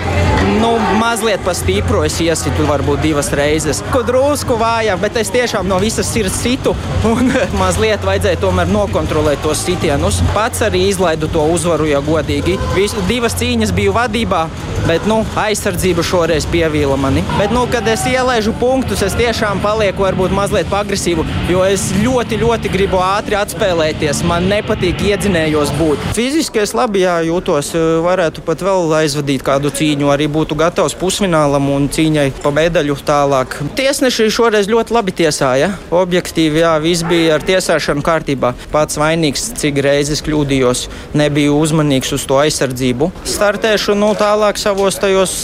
nu, 0.62 0.72
mazliet 0.96 1.44
pa 1.44 1.52
stipru 1.54 2.06
es 2.08 2.16
iesitu 2.24 2.66
varbūt 2.72 3.04
divas 3.04 3.28
reizes. 3.36 3.84
Ko 3.92 4.00
drusku 4.08 4.56
vājāk, 4.58 5.04
bet 5.04 5.20
es 5.20 5.32
tiešām 5.34 5.68
no 5.68 5.78
visas 5.84 6.08
sirds 6.08 6.40
situ, 6.40 6.72
un 7.12 7.34
mazliet 7.62 8.02
vajadzēja 8.08 8.40
tomēr 8.46 8.72
nokontrolēt 8.72 9.44
tos 9.44 9.60
sitienus. 9.68 10.22
Pats 10.32 10.64
arī 10.64 10.86
izlaidu 10.88 11.28
to 11.36 11.44
uzvaru, 11.52 11.92
ja 11.92 12.00
godīgi. 12.02 12.56
Vis, 12.74 12.96
divas 13.12 13.36
cīņas 13.38 13.76
biju 13.76 13.92
vadībā, 14.00 14.46
bet 14.88 15.04
nu, 15.10 15.20
aizsardzība 15.44 16.02
šo 16.04 16.13
šoreiz 16.14 16.46
pievīla 16.46 16.94
mani. 17.00 17.24
Bet, 17.40 17.50
nu, 17.50 17.64
kad 17.70 17.86
es 17.90 18.04
ielaižu 18.06 18.52
punktus, 18.60 19.02
es 19.02 19.16
tiešām 19.18 19.58
palieku 19.64 20.04
varbūt 20.04 20.34
mazliet 20.34 20.70
agresīvu, 20.70 21.24
jo 21.50 21.64
es 21.66 21.88
ļoti, 22.04 22.38
ļoti 22.38 22.70
gribu 22.70 23.00
ātri 23.02 23.34
atspēlēties. 23.38 24.22
Man 24.28 24.46
nepatīk 24.50 25.02
iedzinējos 25.08 25.72
būt. 25.78 26.04
Fiziski 26.14 26.62
es 26.62 26.74
labi 26.76 27.02
jā, 27.02 27.16
jūtos, 27.26 27.72
varētu 28.04 28.44
pat 28.46 28.62
vēl 28.62 28.94
aizvadīt 29.00 29.42
kādu 29.46 29.72
cīņu, 29.74 30.12
arī 30.14 30.28
būtu 30.30 30.58
gatavs 30.60 30.94
pusfinālam 31.00 31.66
un 31.74 31.88
cīņai 31.90 32.28
pa 32.44 32.54
medaļu 32.54 32.98
tālāk. 33.08 33.58
Tiesneši 33.74 34.28
šoreiz 34.36 34.70
ļoti 34.70 34.94
labi 34.94 35.16
tiesāja. 35.18 35.72
Objektīvi, 35.94 36.62
jā, 36.62 36.76
viss 36.84 37.06
bija 37.08 37.40
ar 37.40 37.46
tiesāšanu 37.48 38.04
kārtībā. 38.06 38.52
Pats 38.70 39.00
vainīgs, 39.00 39.48
cik 39.58 39.82
reizes 39.82 40.22
kļūdījos, 40.24 40.86
nebiju 41.18 41.58
uzmanīgs 41.58 42.14
uz 42.14 42.28
to 42.30 42.38
aizsardzību. 42.44 43.10
Startēšu 43.34 43.98
nu, 43.98 44.12
tālāk 44.18 44.62
savos 44.62 45.00
tajos 45.02 45.34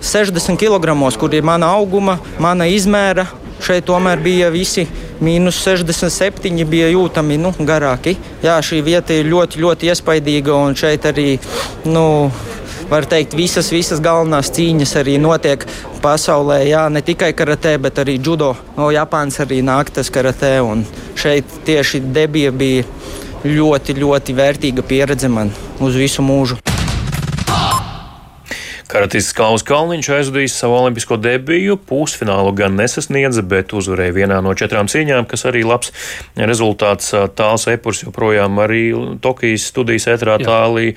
60 0.00 0.58
kg, 0.60 0.94
kur 1.18 1.34
ir 1.34 1.46
mana 1.46 1.72
auguma, 1.78 2.18
mana 2.38 2.68
izmēra. 2.70 3.26
Šeit 3.58 3.88
tomēr 3.88 4.20
bija 4.22 4.52
visi 4.54 4.84
mīnus 5.24 5.58
67, 5.64 6.62
bija 6.70 6.92
jūtami 6.92 7.38
nu, 7.42 7.50
garāki. 7.58 8.14
Jā, 8.44 8.60
šī 8.62 8.84
vieta 8.86 9.16
ir 9.16 9.26
ļoti, 9.26 9.58
ļoti 9.64 9.90
iespaidīga 9.90 10.54
un 10.54 10.78
šeit 10.78 11.08
arī. 11.10 11.40
Nu, 11.88 12.30
var 12.90 13.08
teikt, 13.10 13.34
visas, 13.34 13.72
visas 13.74 14.00
galvenās 14.04 14.52
cīņas 14.54 14.94
arī 15.02 15.18
notiek 15.18 15.66
pasaulē. 16.04 16.62
Jā, 16.68 16.86
ne 16.92 17.02
tikai 17.02 17.32
karatē, 17.34 17.74
bet 17.82 17.98
arī 17.98 18.18
judo. 18.22 18.54
No 18.78 18.92
Japānas 18.94 19.42
arī 19.44 19.60
nāk 19.66 19.90
tas 19.90 20.10
karatē. 20.14 20.54
Šeit 21.18 21.60
tieši 21.66 22.04
debija 22.14 22.54
bija 22.54 22.86
ļoti, 23.44 23.98
ļoti 23.98 24.38
vērtīga 24.38 24.86
pieredze 24.86 25.30
man 25.30 25.52
uz 25.82 25.98
visu 25.98 26.22
mūžu. 26.22 26.62
Karatists 28.88 29.34
Klaus 29.36 29.60
Kalniņš 29.68 30.06
aizvadījis 30.16 30.54
savu 30.62 30.78
olimpisko 30.78 31.18
debiju, 31.20 31.74
pusfinālu 31.90 32.54
gan 32.56 32.72
nesasniedza, 32.78 33.42
bet 33.44 33.74
uzvarēja 33.76 34.14
vienā 34.16 34.38
no 34.40 34.54
četrām 34.56 34.88
cīņām, 34.88 35.26
kas 35.28 35.44
arī 35.50 35.60
labs 35.68 35.92
rezultāts. 36.40 37.12
Tāls 37.36 37.68
epurs 37.68 38.00
joprojām 38.06 38.56
arī 38.64 38.80
Tokijas 39.20 39.68
studijas 39.68 40.08
etrā 40.14 40.38
tālī. 40.40 40.94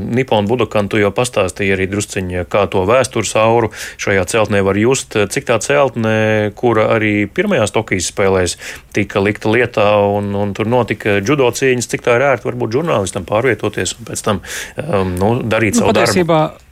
Nipon 0.00 0.48
Budokan 0.48 0.88
tu 0.88 1.02
jau 1.02 1.12
pastāstīja 1.12 1.76
arī 1.76 1.90
drusciņa, 1.92 2.46
kā 2.48 2.64
to 2.72 2.86
vēstures 2.88 3.34
auru 3.42 3.68
šajā 4.00 4.24
celtnē 4.32 4.64
var 4.64 4.80
just, 4.80 5.12
cik 5.12 5.50
tā 5.52 5.60
celtne, 5.60 6.16
kura 6.56 6.88
arī 6.96 7.14
pirmajās 7.28 7.76
Tokijas 7.76 8.08
spēlēs 8.14 8.56
tika 8.96 9.20
likta 9.20 9.52
lietā 9.52 9.90
un, 10.08 10.32
un 10.32 10.56
tur 10.56 10.72
notika 10.72 11.18
judo 11.20 11.52
cīņas, 11.52 11.92
cik 11.92 12.08
tā 12.08 12.16
ir 12.16 12.30
ērti 12.32 12.48
varbūt 12.48 12.78
žurnālistam 12.80 13.28
pārvietoties 13.28 13.98
un 13.98 14.08
pēc 14.08 14.24
tam 14.24 14.40
um, 14.40 15.12
nu, 15.20 15.34
darīt 15.44 15.76
nu, 15.76 15.84
savu 15.84 16.00
darbu. 16.00 16.64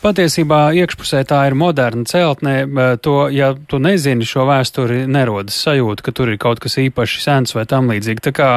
Patiesībā 0.00 0.70
iekšpusē 0.80 1.22
tā 1.28 1.42
ir 1.50 1.54
moderna 1.58 2.06
celtne. 2.08 2.54
To, 3.04 3.14
ja 3.32 3.50
tu 3.68 3.80
nezini 3.82 4.24
šo 4.24 4.46
vēsturi, 4.48 5.02
nerodas 5.10 5.58
sajūta, 5.60 6.06
ka 6.06 6.14
tur 6.16 6.32
ir 6.32 6.38
kaut 6.40 6.62
kas 6.62 6.78
īpaši 6.80 7.20
sens 7.20 7.52
vai 7.56 7.66
tam 7.68 7.90
līdzīgi. 7.92 8.24
Tā 8.24 8.32
kā 8.36 8.48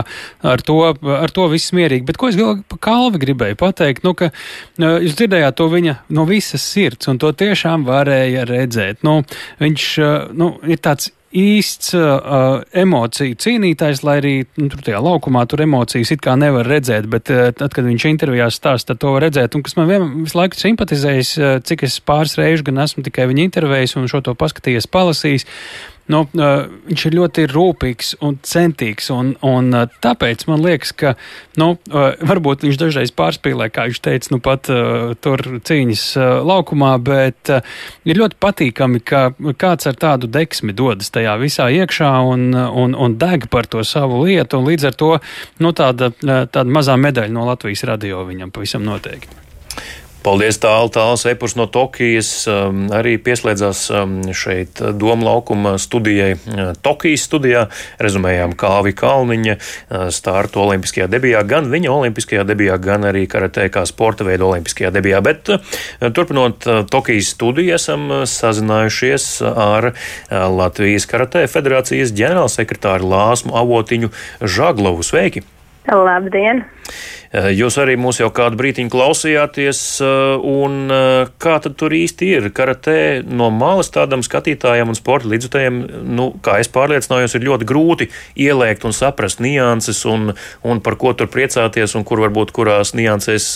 ar 0.53 0.63
to, 0.63 0.77
ar 1.17 1.33
to 1.35 1.47
viss 1.51 1.75
mierīgi. 1.75 2.07
Bet 2.07 2.19
ko 2.21 2.31
es 2.31 2.39
pa 2.39 2.79
kalvi 2.87 3.19
gribēju 3.25 3.59
pateikt, 3.59 4.07
nu, 4.07 4.15
ka 4.15 4.31
jūs 4.79 5.17
dzirdējāt 5.19 5.59
to 5.59 5.67
viņa 5.73 5.97
no 6.15 6.27
visas 6.29 6.63
sirds, 6.63 7.11
un 7.11 7.19
to 7.19 7.33
tiešām 7.35 7.83
varēja 7.89 8.47
redzēt. 8.47 9.03
Nu, 9.03 9.19
viņš 9.59 9.89
nu, 10.39 10.53
ir 10.63 10.79
tāds 10.79 11.11
īsts 11.33 11.93
uh, 11.97 12.61
emociju 12.77 13.37
cīnītājs, 13.41 14.03
lai 14.05 14.17
arī 14.21 14.33
nu, 14.59 14.67
tur 14.71 14.83
tajā 14.85 15.01
laukumā 15.03 15.43
tur 15.49 15.63
emocijas 15.65 16.13
it 16.13 16.21
kā 16.23 16.35
nevar 16.39 16.67
redzēt, 16.69 17.07
bet 17.09 17.31
uh, 17.33 17.49
tad, 17.57 17.73
kad 17.73 17.87
viņš 17.87 18.05
intervijās 18.11 18.59
stāsta, 18.59 18.93
tad 18.93 19.01
to 19.01 19.13
var 19.15 19.25
redzēt. 19.25 19.57
Un 19.57 19.65
kas 19.65 19.77
man 19.79 19.89
vien, 19.89 20.05
visu 20.23 20.37
laiku 20.37 20.59
simpatizējis, 20.59 21.33
uh, 21.41 21.55
cik 21.65 21.87
es 21.89 21.97
pāris 22.05 22.37
reižu 22.39 22.67
gan 22.69 22.83
esmu 22.85 23.05
tikai 23.07 23.25
viņa 23.31 23.47
intervējis 23.47 23.97
un 23.99 24.09
šo 24.11 24.21
to 24.25 24.35
paskatījies, 24.37 24.89
palasījis, 24.93 25.47
nu, 26.11 26.23
viņš 26.33 27.05
ir 27.07 27.17
ļoti 27.17 27.45
rūpīgs 27.51 28.13
un 28.25 28.37
centīgs. 28.43 29.09
Un, 29.13 29.33
un, 29.45 29.71
tāpēc 30.03 30.45
man 30.49 30.63
liekas, 30.63 30.93
ka 30.97 31.13
nu, 31.61 31.73
varbūt 31.89 32.65
viņš 32.67 32.79
dažreiz 32.81 33.13
pārspīlē, 33.15 33.69
kā 33.73 33.87
viņš 33.89 34.01
teica, 34.03 34.33
nu, 34.33 34.41
pat 34.43 34.71
tur 35.23 35.45
cīņas 35.69 36.05
laukumā, 36.47 36.93
bet 37.03 37.53
ir 38.07 38.19
ļoti 38.19 38.39
patīkami, 38.43 39.03
ka 39.05 39.25
kāds 39.59 39.89
ar 39.89 39.99
tādu 39.99 40.31
deksmi 40.31 40.75
dodas 40.75 41.13
tajā 41.13 41.37
visā 41.41 41.69
iekšā 41.73 42.11
un, 42.29 42.49
un, 42.53 42.97
un 42.97 43.17
deg 43.19 43.47
par 43.53 43.69
to 43.69 43.85
savu 43.87 44.23
lietu. 44.25 44.63
Līdz 44.63 44.89
ar 44.91 44.99
to 44.99 45.13
nu, 45.63 45.73
tāda, 45.77 46.11
tāda 46.19 46.67
mazā 46.69 46.97
medaļa 46.99 47.33
no 47.33 47.47
Latvijas 47.49 47.87
radio 47.89 48.25
viņam 48.27 48.53
pavisam 48.53 48.85
noteikti. 48.87 49.42
Paldies, 50.23 50.55
tālu 50.55 50.87
tāls 50.87 51.25
epurs 51.27 51.57
no 51.59 51.65
Tokijas. 51.67 52.29
Um, 52.47 52.85
arī 52.95 53.17
pieslēdzās 53.19 53.79
um, 53.91 54.13
šeit 54.31 54.79
Doma 54.95 55.27
laukuma 55.27 55.73
studijai 55.81 56.37
uh, 56.37 56.69
Tokijas 56.79 57.25
studijā. 57.27 57.65
Rezumējām 57.99 58.53
Kāvi 58.55 58.93
Kalniņa 58.95 59.57
uh, 59.57 60.05
startu 60.15 60.61
olimpiskajā 60.63 61.09
debijā, 61.11 61.43
gan 61.43 61.67
viņa 61.73 61.91
olimpiskajā 61.91 62.45
debijā, 62.47 62.77
gan 62.79 63.03
arī 63.09 63.25
karatē 63.27 63.67
kā 63.73 63.83
sporta 63.89 64.23
veidu 64.23 64.47
olimpiskajā 64.47 64.93
debijā. 64.95 65.19
Bet 65.25 65.51
uh, 65.51 65.73
turpinot 66.15 66.63
Tokijas 66.93 67.33
studiju, 67.35 67.73
esam 67.75 68.07
sazinājušies 68.29 69.27
ar 69.51 69.91
Latvijas 70.31 71.09
karatē 71.09 71.43
federācijas 71.51 72.15
ģenerālsekretāru 72.15 73.11
Lāsmu 73.11 73.59
Avotiņu 73.59 74.13
Žaglovu. 74.39 75.03
Sveiki! 75.03 75.43
Labdien! 75.87 76.63
Eh, 77.33 77.47
jūs 77.57 77.79
arī 77.81 77.95
mūs 77.97 78.19
jau 78.21 78.27
kādu 78.29 78.59
brīdiņu 78.59 78.91
klausījāties, 78.93 79.79
eh, 80.05 80.43
un 80.45 80.91
eh, 80.93 81.31
kā 81.41 81.55
tad 81.63 81.73
tur 81.81 81.95
īsti 81.97 82.29
ir? 82.37 82.49
Karatē 82.53 83.23
no 83.25 83.49
malas 83.49 83.89
tādam 83.89 84.21
skatītājam 84.21 84.93
un 84.93 84.99
sporta 84.99 85.31
līdzutējiem, 85.31 85.79
nu, 86.13 86.29
kā 86.45 86.59
es 86.61 86.69
pārliecinājos, 86.69 87.33
ir 87.33 87.47
ļoti 87.49 87.67
grūti 87.67 88.09
ielēkt 88.45 88.85
un 88.85 88.93
saprast 88.93 89.41
nianses 89.41 90.03
un, 90.05 90.35
un 90.61 90.83
par 90.85 90.99
ko 91.01 91.15
tur 91.17 91.31
priecāties 91.33 91.97
un 91.97 92.05
kur 92.05 92.21
varbūt 92.21 92.53
kurās 92.53 92.93
niansēs 92.93 93.49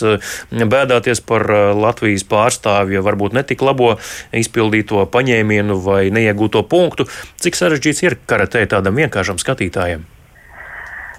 bēdāties 0.49 1.21
par 1.21 1.45
Latvijas 1.77 2.25
pārstāvju, 2.27 3.05
varbūt 3.05 3.37
netik 3.37 3.61
labo 3.61 3.93
izpildīto 4.33 5.05
paņēmienu 5.13 5.79
vai 5.85 6.07
neiegūto 6.09 6.65
punktu. 6.65 7.05
Cik 7.37 7.61
sarežģīts 7.61 8.05
ir 8.09 8.21
karatē 8.25 8.65
tādam 8.73 8.97
vienkāršam 8.97 9.37
skatītājam? 9.37 10.16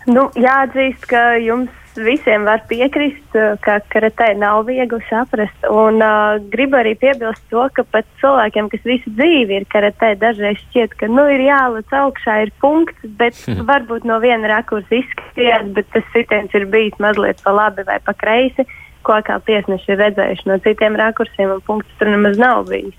Nu, 0.09 0.29
jāatzīst, 0.41 1.05
ka 1.11 1.37
jums 1.43 1.75
visiem 1.99 2.47
var 2.47 2.63
piekrist, 2.71 3.27
uh, 3.37 3.57
ka 3.61 3.79
karatē 3.93 4.31
nav 4.39 4.63
viegli 4.69 5.01
saprast. 5.09 5.67
Un 5.69 6.01
uh, 6.05 6.39
gribu 6.53 6.79
arī 6.79 6.95
piebilst 7.01 7.43
to, 7.53 7.67
ka 7.75 7.85
pat 7.93 8.09
cilvēkiem, 8.23 8.71
kas 8.73 8.87
visu 8.89 9.13
dzīvi 9.19 9.59
ir 9.59 9.67
karatē, 9.73 10.15
dažreiz 10.21 10.61
šķiet, 10.69 10.95
ka 11.01 11.11
nu, 11.13 11.27
ir 11.35 11.45
jālec 11.49 11.93
augšā, 12.01 12.39
ir 12.47 12.55
punkts, 12.63 13.05
bet 13.21 13.37
hmm. 13.45 13.67
varbūt 13.69 14.07
no 14.09 14.21
viena 14.25 14.49
rakursa 14.55 15.01
izskatījās, 15.01 15.73
bet 15.77 15.91
tas 15.93 16.07
sitiens 16.15 16.55
ir 16.57 16.69
bijis 16.73 16.97
mazliet 17.03 17.43
pa 17.45 17.53
labi 17.57 17.85
vai 17.89 17.99
pa 18.05 18.17
kreisi, 18.17 18.65
ko 19.05 19.19
kā 19.27 19.39
tiesneši 19.45 19.93
ir 19.93 20.03
redzējuši 20.07 20.49
no 20.49 20.57
citiem 20.65 20.97
rakursiem, 21.01 21.53
un 21.59 21.65
punkts 21.67 22.01
tur 22.01 22.11
nemaz 22.15 22.41
nav 22.41 22.65
bijis. 22.71 22.97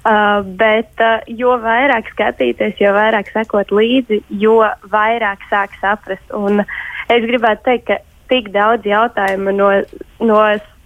Uh, 0.00 0.40
bet 0.56 1.02
uh, 1.04 1.18
jo 1.28 1.58
vairāk 1.60 2.06
skatīties, 2.14 2.78
jo 2.80 2.94
vairāk 2.96 3.28
sekot 3.34 3.68
līdzi, 3.68 4.22
jo 4.40 4.62
vairāk 4.88 5.42
sāk 5.50 5.74
saprast. 5.76 6.24
Un 6.32 6.62
es 6.64 7.26
gribētu 7.28 7.66
teikt, 7.66 7.84
ka 7.90 7.98
tik 8.32 8.48
daudz 8.54 8.88
jautājumu 8.88 9.52
no, 9.52 9.68
no 10.24 10.38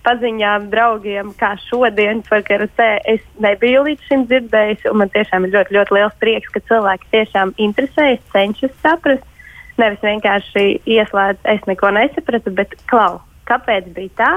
paziņām, 0.04 0.66
draugiem, 0.72 1.30
kā 1.38 1.52
šodien 1.68 2.24
par 2.26 2.42
karatē. 2.46 2.88
Es 3.08 3.22
nebiju 3.38 3.84
līdz 3.86 4.08
šim 4.08 4.26
dzirdējis, 4.32 4.88
man 4.98 5.12
tiešām 5.14 5.46
ir 5.46 5.54
ļoti, 5.54 5.76
ļoti 5.78 5.96
liels 5.96 6.18
prieks, 6.18 6.50
ka 6.50 6.64
cilvēki 6.72 7.12
tiešām 7.14 7.54
interesējas, 7.68 8.24
cenšas 8.34 8.74
saprast. 8.82 9.30
Nevis 9.78 10.02
vienkārši 10.02 10.66
ieslēdz, 10.86 11.40
es 11.54 11.64
neko 11.70 11.94
nesapratu, 11.96 12.52
bet 12.54 12.76
klau, 12.90 13.18
kāpēc 13.46 13.88
bija 13.94 14.12
tā, 14.18 14.32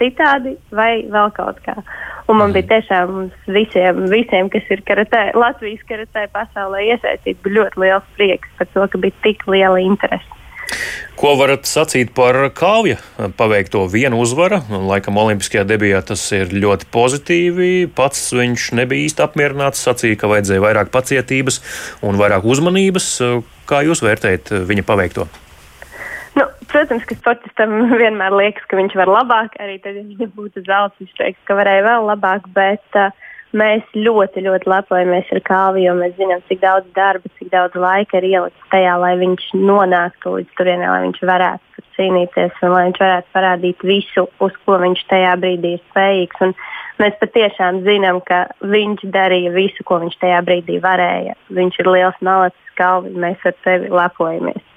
citādi 0.00 0.56
vai 0.74 1.06
vēl 1.10 1.32
kaut 1.36 1.60
kā. 1.64 1.76
Un 2.26 2.40
man 2.40 2.54
bija 2.54 2.66
tiešām 2.74 3.28
visiem, 3.54 4.06
visiem 4.10 4.48
kas 4.50 4.66
ir 4.74 4.82
karatē, 4.86 5.28
Latvijas 5.38 5.84
karatē 5.88 6.26
pasaulē 6.34 6.82
iesaistīti, 6.88 7.38
bija 7.44 7.60
ļoti 7.60 7.84
liels 7.84 8.08
prieks 8.18 8.56
par 8.58 8.72
to, 8.74 8.88
ka 8.90 9.02
bija 9.04 9.22
tik 9.26 9.46
liela 9.50 9.78
interese. 9.82 10.32
Ko 11.16 11.30
varat 11.38 11.64
sacīt 11.68 12.10
par 12.16 12.36
Kāvja 12.56 12.98
paveikto 13.38 13.84
vienu 13.88 14.18
uzvaru? 14.20 14.58
Laikam 14.90 15.16
Olimpiskajā 15.22 15.62
debijā 15.68 16.02
tas 16.04 16.24
ir 16.36 16.50
ļoti 16.52 16.90
pozitīvi. 16.92 17.70
Pats 17.96 18.28
viņš 18.36 18.68
nebija 18.76 19.06
īsti 19.06 19.24
apmierināts, 19.24 19.86
sacīja, 19.86 20.18
ka 20.20 20.32
vajadzēja 20.34 20.66
vairāk 20.66 20.92
pacietības 20.92 21.62
un 22.04 22.20
vairāk 22.20 22.44
uzmanības. 22.44 23.10
Kā 23.70 23.80
jūs 23.86 24.04
vērtējat 24.04 24.52
viņa 24.68 24.86
paveikto? 24.90 25.30
Protams, 26.76 27.06
ka 27.08 27.16
sportistam 27.16 27.70
vienmēr 28.02 28.34
liekas, 28.36 28.66
ka 28.68 28.76
viņš 28.76 28.98
var 29.00 29.08
labāk. 29.08 29.56
Arī 29.64 29.78
tad, 29.80 29.96
ja 29.96 30.04
viņam 30.04 30.34
būtu 30.36 30.66
zelts, 30.66 31.00
viņš 31.00 31.14
teiks, 31.16 31.46
ka 31.48 31.56
varēja 31.56 31.86
vēl 31.86 32.10
labāk. 32.10 32.50
Bet 32.52 33.00
uh, 33.00 33.14
Mēs 33.56 33.84
ļoti, 33.94 34.42
ļoti 34.44 34.68
lepojamies 34.68 35.28
ar 35.32 35.40
Kalvu, 35.46 35.80
jo 35.80 35.94
mēs 35.96 36.16
zinām, 36.18 36.42
cik 36.48 36.58
daudz 36.64 36.88
darba, 36.96 37.30
cik 37.38 37.48
daudz 37.52 37.78
laika 37.78 38.18
ir 38.18 38.26
ielikts 38.26 38.68
tajā, 38.72 38.96
lai 39.00 39.14
viņš 39.20 39.46
nonāktu 39.54 40.34
līdz 40.34 40.58
turienei, 40.58 40.90
lai 40.90 41.04
viņš 41.06 41.22
varētu 41.30 41.84
cīnīties 41.96 42.60
un 42.66 42.74
lai 42.74 42.82
viņš 42.88 43.00
varētu 43.04 43.32
parādīt 43.38 43.86
visu, 43.86 44.26
uz 44.44 44.60
ko 44.66 44.80
viņš 44.82 45.06
tajā 45.08 45.32
brīdī 45.40 45.76
ir 45.78 45.84
spējīgs. 45.86 46.42
Un 46.44 46.52
mēs 47.00 47.16
patiešām 47.22 47.80
zinām, 47.86 48.20
ka 48.28 48.44
viņš 48.66 49.06
darīja 49.14 49.54
visu, 49.56 49.86
ko 49.88 50.02
viņš 50.04 50.20
tajā 50.20 50.42
brīdī 50.44 50.80
varēja. 50.84 51.38
Viņš 51.56 51.80
ir 51.80 51.92
liels 51.96 52.20
malacis, 52.20 52.72
Kalvi, 52.76 53.14
mēs 53.16 53.40
ar 53.48 53.56
tevi 53.64 53.88
lepojamies. 53.88 54.75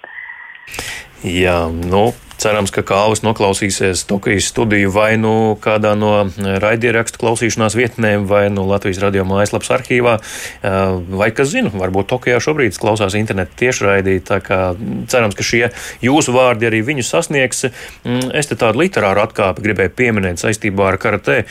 Jā, 1.19 1.65
nu, 1.67 2.13
cerams, 2.39 2.71
ka 2.71 2.83
Kāvas 2.87 3.21
noklausīsies 3.25 4.05
Tokijas 4.07 4.47
studiju 4.53 4.91
vai 4.95 5.17
nu 5.19 5.57
kādā 5.59 5.91
no 5.99 6.13
raidierakstu 6.37 7.19
klausīšanās 7.19 7.75
vietnēm, 7.75 8.23
vai 8.29 8.45
nu 8.53 8.63
Latvijas 8.69 9.01
radio 9.03 9.25
mājaslapas 9.27 9.73
arhīvā, 9.75 10.15
vai, 10.63 11.29
kas 11.35 11.51
zina, 11.51 11.73
varbūt 11.75 12.09
Tokijā 12.13 12.39
šobrīd 12.43 12.79
klausās 12.79 13.17
internetu 13.19 13.57
tiešraidī, 13.65 14.19
kā 14.23 14.61
cerams, 15.11 15.35
ka 15.35 15.45
šie 15.45 15.65
jūsu 16.05 16.35
vārdi 16.35 16.69
arī 16.69 16.81
viņu 16.87 17.03
sasniegs. 17.07 17.67
Mm, 18.05 18.31
es 18.39 18.47
te 18.47 18.55
tādu 18.59 18.85
literāru 18.85 19.25
atkāpi 19.25 19.65
gribēju 19.67 19.95
pieminēt 19.99 20.39
saistībā 20.39 20.93
ar 20.93 20.99
karatē, 21.01 21.41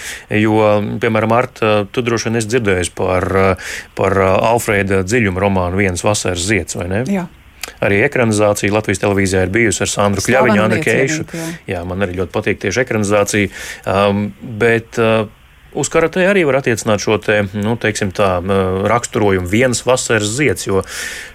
jo, 0.40 0.62
piemēram, 1.02 1.36
Arta, 1.36 1.74
tu 1.92 2.02
droši 2.02 2.30
vien 2.30 2.40
esi 2.40 2.54
dzirdējis 2.54 2.94
par, 2.96 3.28
par 3.98 4.22
Alfrēda 4.24 5.04
dziļuma 5.04 5.44
romānu 5.44 5.84
Vienas 5.84 6.06
vasaras 6.06 6.48
zieds, 6.48 6.78
vai 6.80 6.88
ne? 6.90 7.04
Jā. 7.12 7.28
Arī 7.84 8.02
ekranizācija 8.06 8.74
Latvijas 8.74 9.02
televīzijā 9.04 9.46
ir 9.46 9.54
bijusi 9.54 9.84
ar 9.86 9.92
Sandru 9.92 10.24
Kļaviņu, 10.26 10.62
Andru 10.64 10.84
Keišu. 10.84 11.26
Jā. 11.32 11.48
jā, 11.74 11.82
man 11.88 12.06
arī 12.06 12.20
ļoti 12.20 12.34
patīk 12.34 12.62
tieši 12.64 12.84
ekranizācija. 12.84 13.50
Um, 13.86 14.30
bet, 14.60 15.00
uh, 15.02 15.26
Uz 15.78 15.90
karatē 15.92 16.22
arī 16.24 16.46
var 16.48 16.62
attiecināt 16.62 17.02
šo 17.04 17.18
te, 17.20 17.42
nu, 17.52 17.74
teiksim, 17.76 18.08
tā, 18.16 18.38
uh, 18.40 18.78
raksturojumu 18.88 19.50
vienas 19.52 19.82
vasaras 19.84 20.30
zieds, 20.38 20.64
jo 20.64 20.80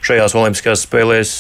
šajās 0.02 0.34
Olimpiskajās 0.34 0.88
spēlēs 0.88 1.34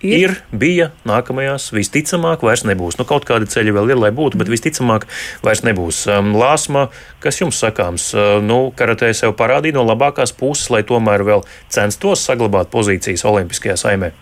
Ir. 0.00 0.16
ir, 0.16 0.32
bija, 0.56 0.86
nākamajās 1.04 1.66
visticamāk 1.76 2.40
vairs 2.46 2.64
nebūs. 2.64 2.96
Nu, 2.96 3.04
kaut 3.04 3.26
kādi 3.28 3.48
ceļi 3.52 3.74
vēl 3.76 3.92
ir, 3.92 4.00
lai 4.00 4.10
būtu, 4.16 4.40
bet 4.40 4.48
visticamāk 4.48 5.04
vairs 5.44 5.60
nebūs. 5.66 6.06
Um, 6.08 6.32
Lāsma, 6.40 6.86
kas 7.20 7.42
jums 7.42 7.60
sakāms? 7.60 8.08
Uh, 8.16 8.38
nu, 8.40 8.62
karatē 8.76 9.12
sev 9.16 9.36
parādīja 9.36 9.76
no 9.76 9.84
labākās 9.84 10.32
puses, 10.32 10.70
lai 10.72 10.80
tomēr 10.88 11.26
vēl 11.28 11.44
censtos 11.68 12.24
saglabāt 12.24 12.72
pozīcijas 12.72 13.26
Olimpiskajā 13.28 13.76
saimē. 13.84 14.14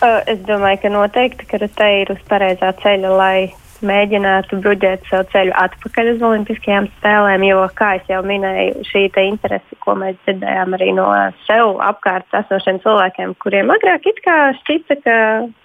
Es 0.00 0.38
domāju, 0.46 0.78
ka 0.84 0.90
noteikti 0.94 1.46
karate 1.50 1.88
ir 2.02 2.12
uz 2.14 2.20
pareizā 2.30 2.70
ceļa, 2.82 3.08
lai 3.18 3.38
mēģinātu 3.82 4.58
bruģēt 4.62 5.06
savu 5.10 5.26
ceļu 5.32 5.54
atpakaļ 5.58 6.10
uz 6.12 6.22
Olimpiskajām 6.28 6.86
spēlēm, 6.96 7.46
jo, 7.46 7.64
kā 7.78 7.96
jau 8.10 8.20
minēju, 8.26 8.84
šī 8.86 9.04
interese, 9.24 9.78
ko 9.82 9.96
mēs 9.98 10.14
dzirdējām 10.22 10.74
arī 10.78 10.92
no 10.94 11.08
sev 11.46 11.78
apkārt 11.82 12.26
esošiem 12.42 12.78
cilvēkiem, 12.84 13.34
kuriem 13.42 13.70
agrāk 13.74 14.06
šķita, 14.62 15.00
ka 15.02 15.18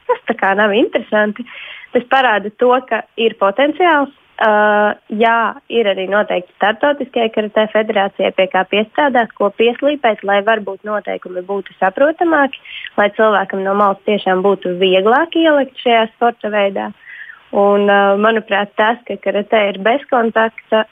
tas 0.09 0.25
tā 0.29 0.37
kā 0.37 0.53
nav 0.57 0.73
interesanti, 0.73 1.45
tas 1.93 2.05
parāda 2.09 2.49
to, 2.57 2.73
ka 2.89 3.03
ir 3.17 3.37
potenciāls 3.37 4.13
Uh, 4.43 4.89
jā, 5.07 5.55
ir 5.71 5.87
arī 5.87 6.03
noteikti 6.11 6.51
starptautiskajai 6.57 7.29
karatē 7.31 7.63
federācijai, 7.71 8.33
pie 8.35 8.47
kā 8.51 8.65
piestrādāt, 8.67 9.31
ko 9.37 9.47
pieslīpēt, 9.55 10.25
lai 10.27 10.41
varbūt 10.43 10.83
noteikumi 10.83 11.45
būtu 11.47 11.71
saprotamāki, 11.77 12.59
lai 12.99 13.07
cilvēkam 13.15 13.61
no 13.63 13.77
malas 13.79 14.01
tiešām 14.09 14.41
būtu 14.43 14.73
vieglāk 14.81 15.37
ielikt 15.39 15.79
šajā 15.85 16.09
sporta 16.11 16.51
veidā. 16.51 16.89
Un, 17.55 17.87
uh, 17.87 18.17
manuprāt, 18.19 18.73
tas, 18.75 18.99
ka 19.07 19.15
karatē 19.23 19.61
ir 19.69 19.79
bezkontakta 19.85 20.83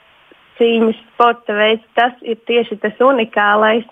cīņas 0.61 1.01
sporta 1.09 1.57
veids, 1.57 1.83
tas 1.99 2.15
ir 2.21 2.39
tieši 2.47 2.79
tas 2.79 3.03
unikālais, 3.03 3.83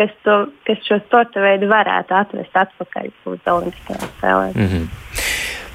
kas, 0.00 0.10
to, 0.26 0.40
kas 0.66 0.82
šo 0.88 0.98
sporta 1.04 1.44
veidu 1.44 1.70
varētu 1.70 2.16
atvest 2.24 2.58
atpakaļ 2.64 3.12
uz 3.30 3.52
Olimpiskajām 3.54 4.10
spēlēm. 4.16 4.56
Mm 4.56 4.72
-hmm. 4.72 5.15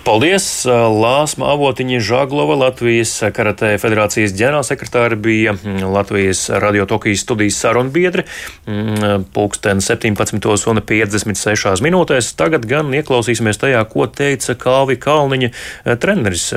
Paldies! 0.02 0.66
Lāsma 0.66 1.52
Avotiņa 1.54 2.00
Žaglova, 2.02 2.56
Latvijas 2.58 3.12
karatē 3.36 3.76
federācijas 3.78 4.34
ģenerālsekretāra, 4.34 5.14
bija 5.14 5.54
Latvijas 5.86 6.50
radio 6.64 6.88
Tokijas 6.90 7.22
studijas 7.22 7.60
sarunbiedri. 7.62 8.26
Mm, 8.66 9.28
pulksten 9.36 9.78
17,56 9.86 11.86
minūtēs. 11.86 12.32
Tagad 12.34 12.66
gan 12.66 12.90
ieklausīsimies 12.98 13.62
tajā, 13.62 13.86
ko 13.94 14.10
teica 14.10 14.58
Kalvi 14.58 14.98
Kalniņa 14.98 15.54
treneris 16.02 16.50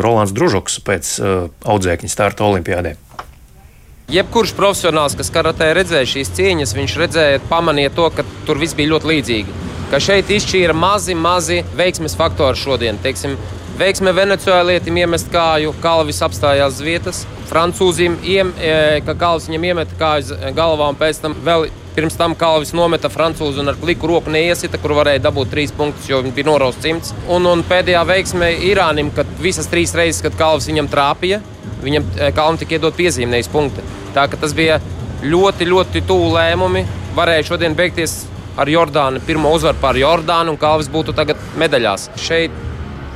Rolands 0.00 0.32
Družoks 0.32 0.80
pēc 0.88 1.20
audzēkņa 1.68 2.08
starta 2.08 2.48
olimpiādē. 2.48 2.96
Jebkurš 4.08 4.56
profesionāls, 4.56 5.12
kas 5.18 5.28
karatē 5.34 5.74
redzēja 5.76 6.06
šīs 6.16 6.32
cīņas, 6.38 6.76
viņš 6.80 6.92
redzēja, 7.04 7.44
pamanīja 7.52 7.92
to, 7.92 8.08
ka 8.14 8.24
tur 8.48 8.56
viss 8.62 8.78
bija 8.78 8.96
ļoti 8.96 9.06
līdzīgi 9.12 9.75
ka 9.90 10.00
šeit 10.02 10.30
izšķīra 10.32 10.74
mazi, 10.76 11.14
mazi 11.14 11.62
veiksmes 11.78 12.16
faktori 12.18 12.58
šodien. 12.58 12.98
Teiksim, 13.02 13.36
veiksme 13.78 14.12
venecuēlietim 14.16 14.98
iemest 15.02 15.30
kāju, 15.32 15.74
kalvis 15.82 16.22
apstājās 16.26 16.78
uz 16.78 16.84
vietas, 16.84 17.24
francūzim, 17.50 18.18
iem, 18.26 18.52
e, 18.58 19.00
ka 19.06 19.14
kalvis 19.18 19.48
viņam 19.50 19.66
iemeta 19.70 19.98
kāju 20.00 20.38
galvā 20.56 20.90
un 20.92 20.98
pēc 20.98 21.22
tam 21.24 21.36
vēl. 21.46 21.68
Pirms 21.96 22.12
tam 22.12 22.34
kalvis 22.36 22.74
nometa 22.76 23.08
francūzi 23.08 23.62
un 23.62 23.72
ar 23.72 23.76
pliku 23.80 24.10
roku 24.10 24.28
neiesita, 24.28 24.76
kur 24.82 24.92
varēja 24.98 25.22
dabūt 25.24 25.48
trīs 25.54 25.70
punktus, 25.72 26.04
jo 26.10 26.18
viņš 26.20 26.34
bija 26.36 26.48
norausts 26.50 26.84
cimds. 26.84 27.14
Un, 27.32 27.48
un 27.48 27.62
pēdējā 27.64 28.02
veiksme 28.04 28.50
Irānim, 28.68 29.08
kad 29.16 29.30
visas 29.40 29.70
trīs 29.72 29.94
reizes, 29.96 30.20
kad 30.26 30.36
kalvis 30.36 30.68
viņam 30.68 30.90
trāpīja, 30.92 31.40
viņam 31.80 32.10
e, 32.18 32.28
kalvam 32.36 32.60
tika 32.60 32.76
iedot 32.76 32.98
piezīme, 33.00 33.32
nevis 33.32 33.48
punkti. 33.48 33.80
Tā 34.12 34.26
ka 34.28 34.36
tas 34.42 34.52
bija 34.52 34.76
ļoti, 35.24 35.70
ļoti 35.72 36.04
tuvu 36.04 36.34
lēmumi. 36.36 36.84
Varēja 37.16 37.48
šodien 37.54 37.78
beigties 37.78 38.26
ar 38.56 38.70
Jordānu, 38.70 39.20
pirmo 39.26 39.52
uzvaru 39.56 39.78
pār 39.82 40.00
Jordānu, 40.00 40.54
un 40.54 40.60
Kalvis 40.60 40.88
būtu 40.92 41.14
tagad 41.16 41.40
medaļās. 41.60 42.10
Šeit 42.20 42.54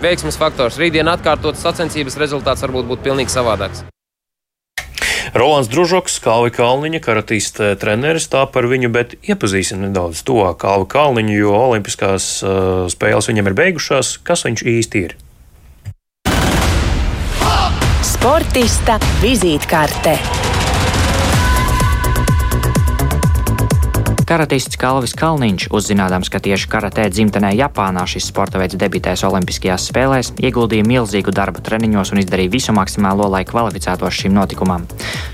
veiksmes 0.02 0.38
faktors. 0.40 0.78
Rītdien 0.80 1.08
atkārtotas 1.12 1.62
sacensības 1.64 2.18
rezultāts 2.20 2.64
varbūt 2.66 2.88
būtu 2.90 3.08
pilnīgi 3.08 3.32
savādāks. 3.32 3.84
Rolands 5.30 5.68
Družoks, 5.70 6.16
Kalvi 6.24 6.50
Kalniņa, 6.50 6.98
karatista 7.04 7.74
treneris, 7.78 8.26
tā 8.32 8.42
par 8.50 8.66
viņu, 8.66 8.90
bet 8.90 9.14
iepazīsim 9.22 9.84
nedaudz 9.84 10.24
to 10.26 10.42
Kalvi 10.58 10.88
Kalniņu, 10.90 11.36
jo 11.36 11.54
Olimpiskās 11.54 12.30
uh, 12.42 12.88
spēles 12.90 13.30
viņam 13.30 13.52
ir 13.52 13.58
beigušās. 13.62 14.16
Kas 14.26 14.42
viņš 14.48 14.66
īsti 14.74 15.04
ir? 15.06 15.16
Sportista 18.02 18.98
vizītkarte. 19.22 20.18
Karatists 24.30 24.78
Kalvis 24.78 25.10
Kalniņš, 25.18 25.64
uzzinādams, 25.74 26.28
ka 26.30 26.38
tieši 26.38 26.68
karatē 26.70 27.08
dzimtenē 27.10 27.48
Japānā 27.58 28.04
šis 28.06 28.28
sporta 28.30 28.60
veids 28.62 28.76
debitēs 28.78 29.24
Olimpiskajās 29.26 29.88
spēlēs, 29.90 30.28
ieguldīja 30.38 30.84
milzīgu 30.86 31.32
darbu 31.34 31.58
treniņos 31.66 32.12
un 32.14 32.20
izdarīja 32.22 32.52
visu 32.52 32.70
maksimālo, 32.70 33.26
lai 33.26 33.40
kvalificētos 33.48 34.20
šim 34.20 34.36
notikumam. 34.38 34.84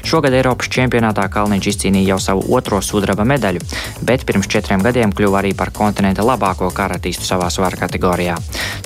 Šogad 0.01 0.33
Eiropas 0.39 0.71
čempionātā 0.73 1.27
Kalniņš 1.29 1.69
izcīnīja 1.75 2.15
jau 2.15 2.19
savu 2.25 2.47
otro 2.57 2.79
sudraba 2.81 3.27
medaļu, 3.29 3.61
bet 4.01 4.25
pirms 4.25 4.49
četriem 4.49 4.81
gadiem 4.81 5.13
kļuva 5.13 5.43
arī 5.43 5.53
par 5.53 5.75
kontinenta 5.77 6.25
labāko 6.25 6.73
karatistu 6.73 7.29
savā 7.29 7.51
svara 7.53 7.77
kategorijā. 7.77 8.39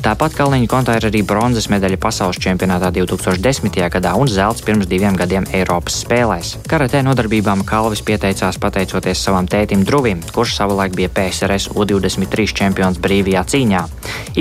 Tāpat 0.03 0.35
Kalniņa 0.35 0.73
kontā 0.75 0.99
ir 0.99 1.07
arī 1.07 1.23
bronzas 1.23 1.71
medaļa 1.71 2.01
pasaules 2.03 2.43
čempionātā 2.43 2.91
2010. 2.99 3.79
gadā 3.95 4.19
un 4.19 4.27
zelts 4.27 4.67
pirms 4.67 4.91
diviem 4.91 5.15
gadiem 5.15 5.47
Eiropas 5.55 6.03
spēlēs. 6.03 6.57
Karatē 6.67 7.07
nodarbībām 7.07 7.63
Kalvis 7.69 8.03
pieteicās 8.03 8.59
pateicoties 8.59 9.23
savam 9.23 9.47
tētim 9.47 9.87
Drūmam. 9.87 10.00
Kruvim, 10.01 10.23
kurš 10.33 10.55
savulaik 10.57 10.95
bija 10.97 11.09
PSRS 11.13 11.75
U23 11.77 12.55
čempions 12.57 12.97
brīvajā 13.05 13.43
cīņā. 13.53 13.81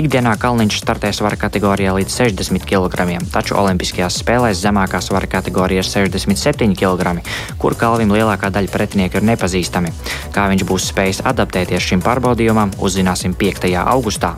Ikdienā 0.00 0.30
Kalniņš 0.40 0.78
startē 0.80 1.10
svara 1.12 1.36
kategorijā 1.36 1.92
līdz 1.98 2.14
60 2.16 2.64
kg, 2.64 3.18
taču 3.28 3.58
Olimpiskajās 3.60 4.16
spēlēs 4.22 4.62
zemākā 4.62 5.02
svara 5.04 5.28
kategorija 5.28 5.84
ir 5.84 5.90
67 5.90 6.72
kg, 6.80 7.20
kur 7.60 7.76
Kalvim 7.76 8.14
lielākā 8.16 8.48
daļa 8.48 8.72
pretinieku 8.72 9.20
ir 9.20 9.28
nepazīstami. 9.34 9.92
Kā 10.32 10.48
viņš 10.48 10.64
būs 10.64 10.88
spējis 10.94 11.20
adaptēties 11.28 11.92
šim 11.92 12.00
pārbaudījumam, 12.08 12.72
uzzināsim 12.80 13.36
5. 13.36 13.68
augustā. 13.84 14.32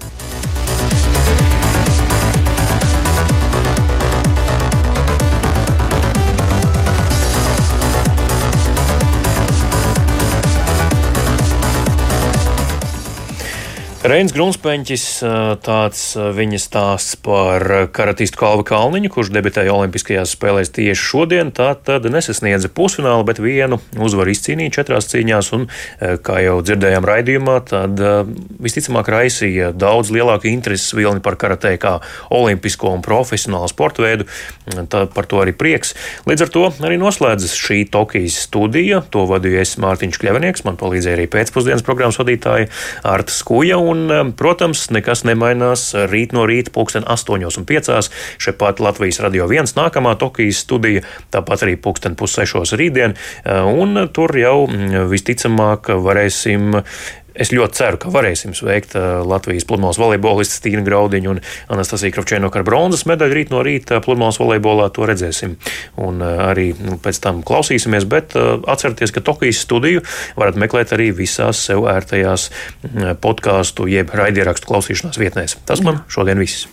Reins 14.03 14.33
Grunspeņķis, 14.35 15.03
tāds 15.63 16.01
viņa 16.35 16.59
stāsts 16.59 17.15
par 17.23 17.63
karatistu 17.95 18.41
Kalvu 18.41 18.65
Kalniņu, 18.67 19.13
kurš 19.15 19.29
debitēja 19.31 19.71
Olimpiskajās 19.77 20.33
spēlēs 20.35 20.73
tieši 20.75 20.99
šodien. 20.99 21.53
Tā 21.55 21.69
tad 21.79 22.09
nesasniedza 22.11 22.67
pusfinālu, 22.75 23.23
bet 23.29 23.39
vienu 23.39 23.79
uzvaru 23.95 24.35
izcīnīja 24.35 24.73
četrās 24.75 25.07
cīņās, 25.13 25.51
un, 25.55 25.69
kā 26.27 26.41
jau 26.43 26.57
dzirdējām 26.67 27.07
raidījumā, 27.07 27.55
tad 27.71 28.03
visticamāk 28.67 29.07
raisīja 29.15 29.71
daudz 29.71 30.11
lielāku 30.11 30.51
intereses 30.51 30.97
vilni 30.99 31.23
par 31.23 31.39
karatē 31.39 31.77
kā 31.79 31.95
olimpisko 32.35 32.91
un 32.97 33.07
profesionālu 33.07 33.71
sporta 33.71 34.03
veidu. 34.03 34.27
Tā, 34.67 35.05
par 35.15 35.31
to 35.31 35.45
arī 35.45 35.55
prieks. 35.55 35.95
Līdz 36.27 36.49
ar 36.49 36.53
to 36.59 36.65
arī 36.83 36.99
noslēdzas 36.99 37.55
šī 37.55 37.85
Tokijas 37.95 38.41
studija. 38.49 39.05
To 39.15 39.29
vadīju 39.31 39.63
es 39.63 39.79
Mārtiņš 39.79 40.19
Kļavinieks, 40.19 40.67
man 40.67 40.83
palīdzēja 40.83 41.21
arī 41.21 41.31
pēcpusdienas 41.31 41.87
programmas 41.87 42.19
vadītāja 42.19 42.67
Arta 43.07 43.39
Skuja. 43.39 43.79
Un, 43.93 44.07
um, 44.11 44.33
protams, 44.37 44.87
nekas 44.95 45.25
nemainās 45.29 45.91
rīt 46.09 46.33
no 46.37 46.47
rīta, 46.49 46.73
pulksten 46.73 47.05
8.5. 47.05 48.09
šeit 48.41 48.63
Latvijas 48.83 49.21
radio 49.25 49.49
viens 49.51 49.75
nākamā 49.77 50.15
Tokijas 50.21 50.63
studija, 50.65 51.03
tāpat 51.35 51.67
arī 51.67 51.77
pulksten 51.77 52.17
pussešos 52.17 52.73
rītdien. 52.79 53.17
Uh, 53.45 53.69
un 53.69 54.07
tur 54.15 54.33
jau 54.39 54.65
mm, 54.69 55.11
visticamāk 55.13 55.93
varēsim 56.03 56.79
Es 57.35 57.53
ļoti 57.55 57.79
ceru, 57.79 58.01
ka 58.01 58.11
varēsim 58.13 58.53
sveikt 58.57 58.97
uh, 58.99 59.23
Latvijas 59.27 59.67
pludmales 59.69 60.01
volejbolistas 60.01 60.61
Tīnu 60.65 60.85
Graudiņu 60.87 61.33
un 61.33 61.41
Anastasiju 61.73 62.15
Kravčēnu 62.17 62.51
ar 62.53 62.67
bronzas 62.67 63.07
medaļu 63.09 63.39
rīt 63.39 63.53
no 63.55 63.63
rīta 63.65 64.03
pludmales 64.05 64.41
volejbolā. 64.43 64.91
To 64.93 65.09
redzēsim 65.09 65.57
un 66.03 66.21
uh, 66.21 66.45
arī 66.51 66.71
nu, 66.77 66.99
pēc 67.03 67.23
tam 67.25 67.41
klausīsimies. 67.47 68.09
Bet 68.11 68.37
uh, 68.37 68.59
atcerieties, 68.69 69.15
ka 69.15 69.25
Tokijas 69.25 69.63
studiju 69.65 70.05
varat 70.37 70.61
meklēt 70.61 70.93
arī 70.97 71.11
visās 71.17 71.65
sev 71.71 71.89
ērtajās 71.93 72.51
mm, 72.51 73.17
podkāstu 73.25 73.89
jeb 73.91 74.13
raidierakstu 74.13 74.69
klausīšanās 74.69 75.21
vietnēs. 75.21 75.59
Tas 75.69 75.85
man 75.85 76.05
šodien 76.13 76.41
viss. 76.43 76.69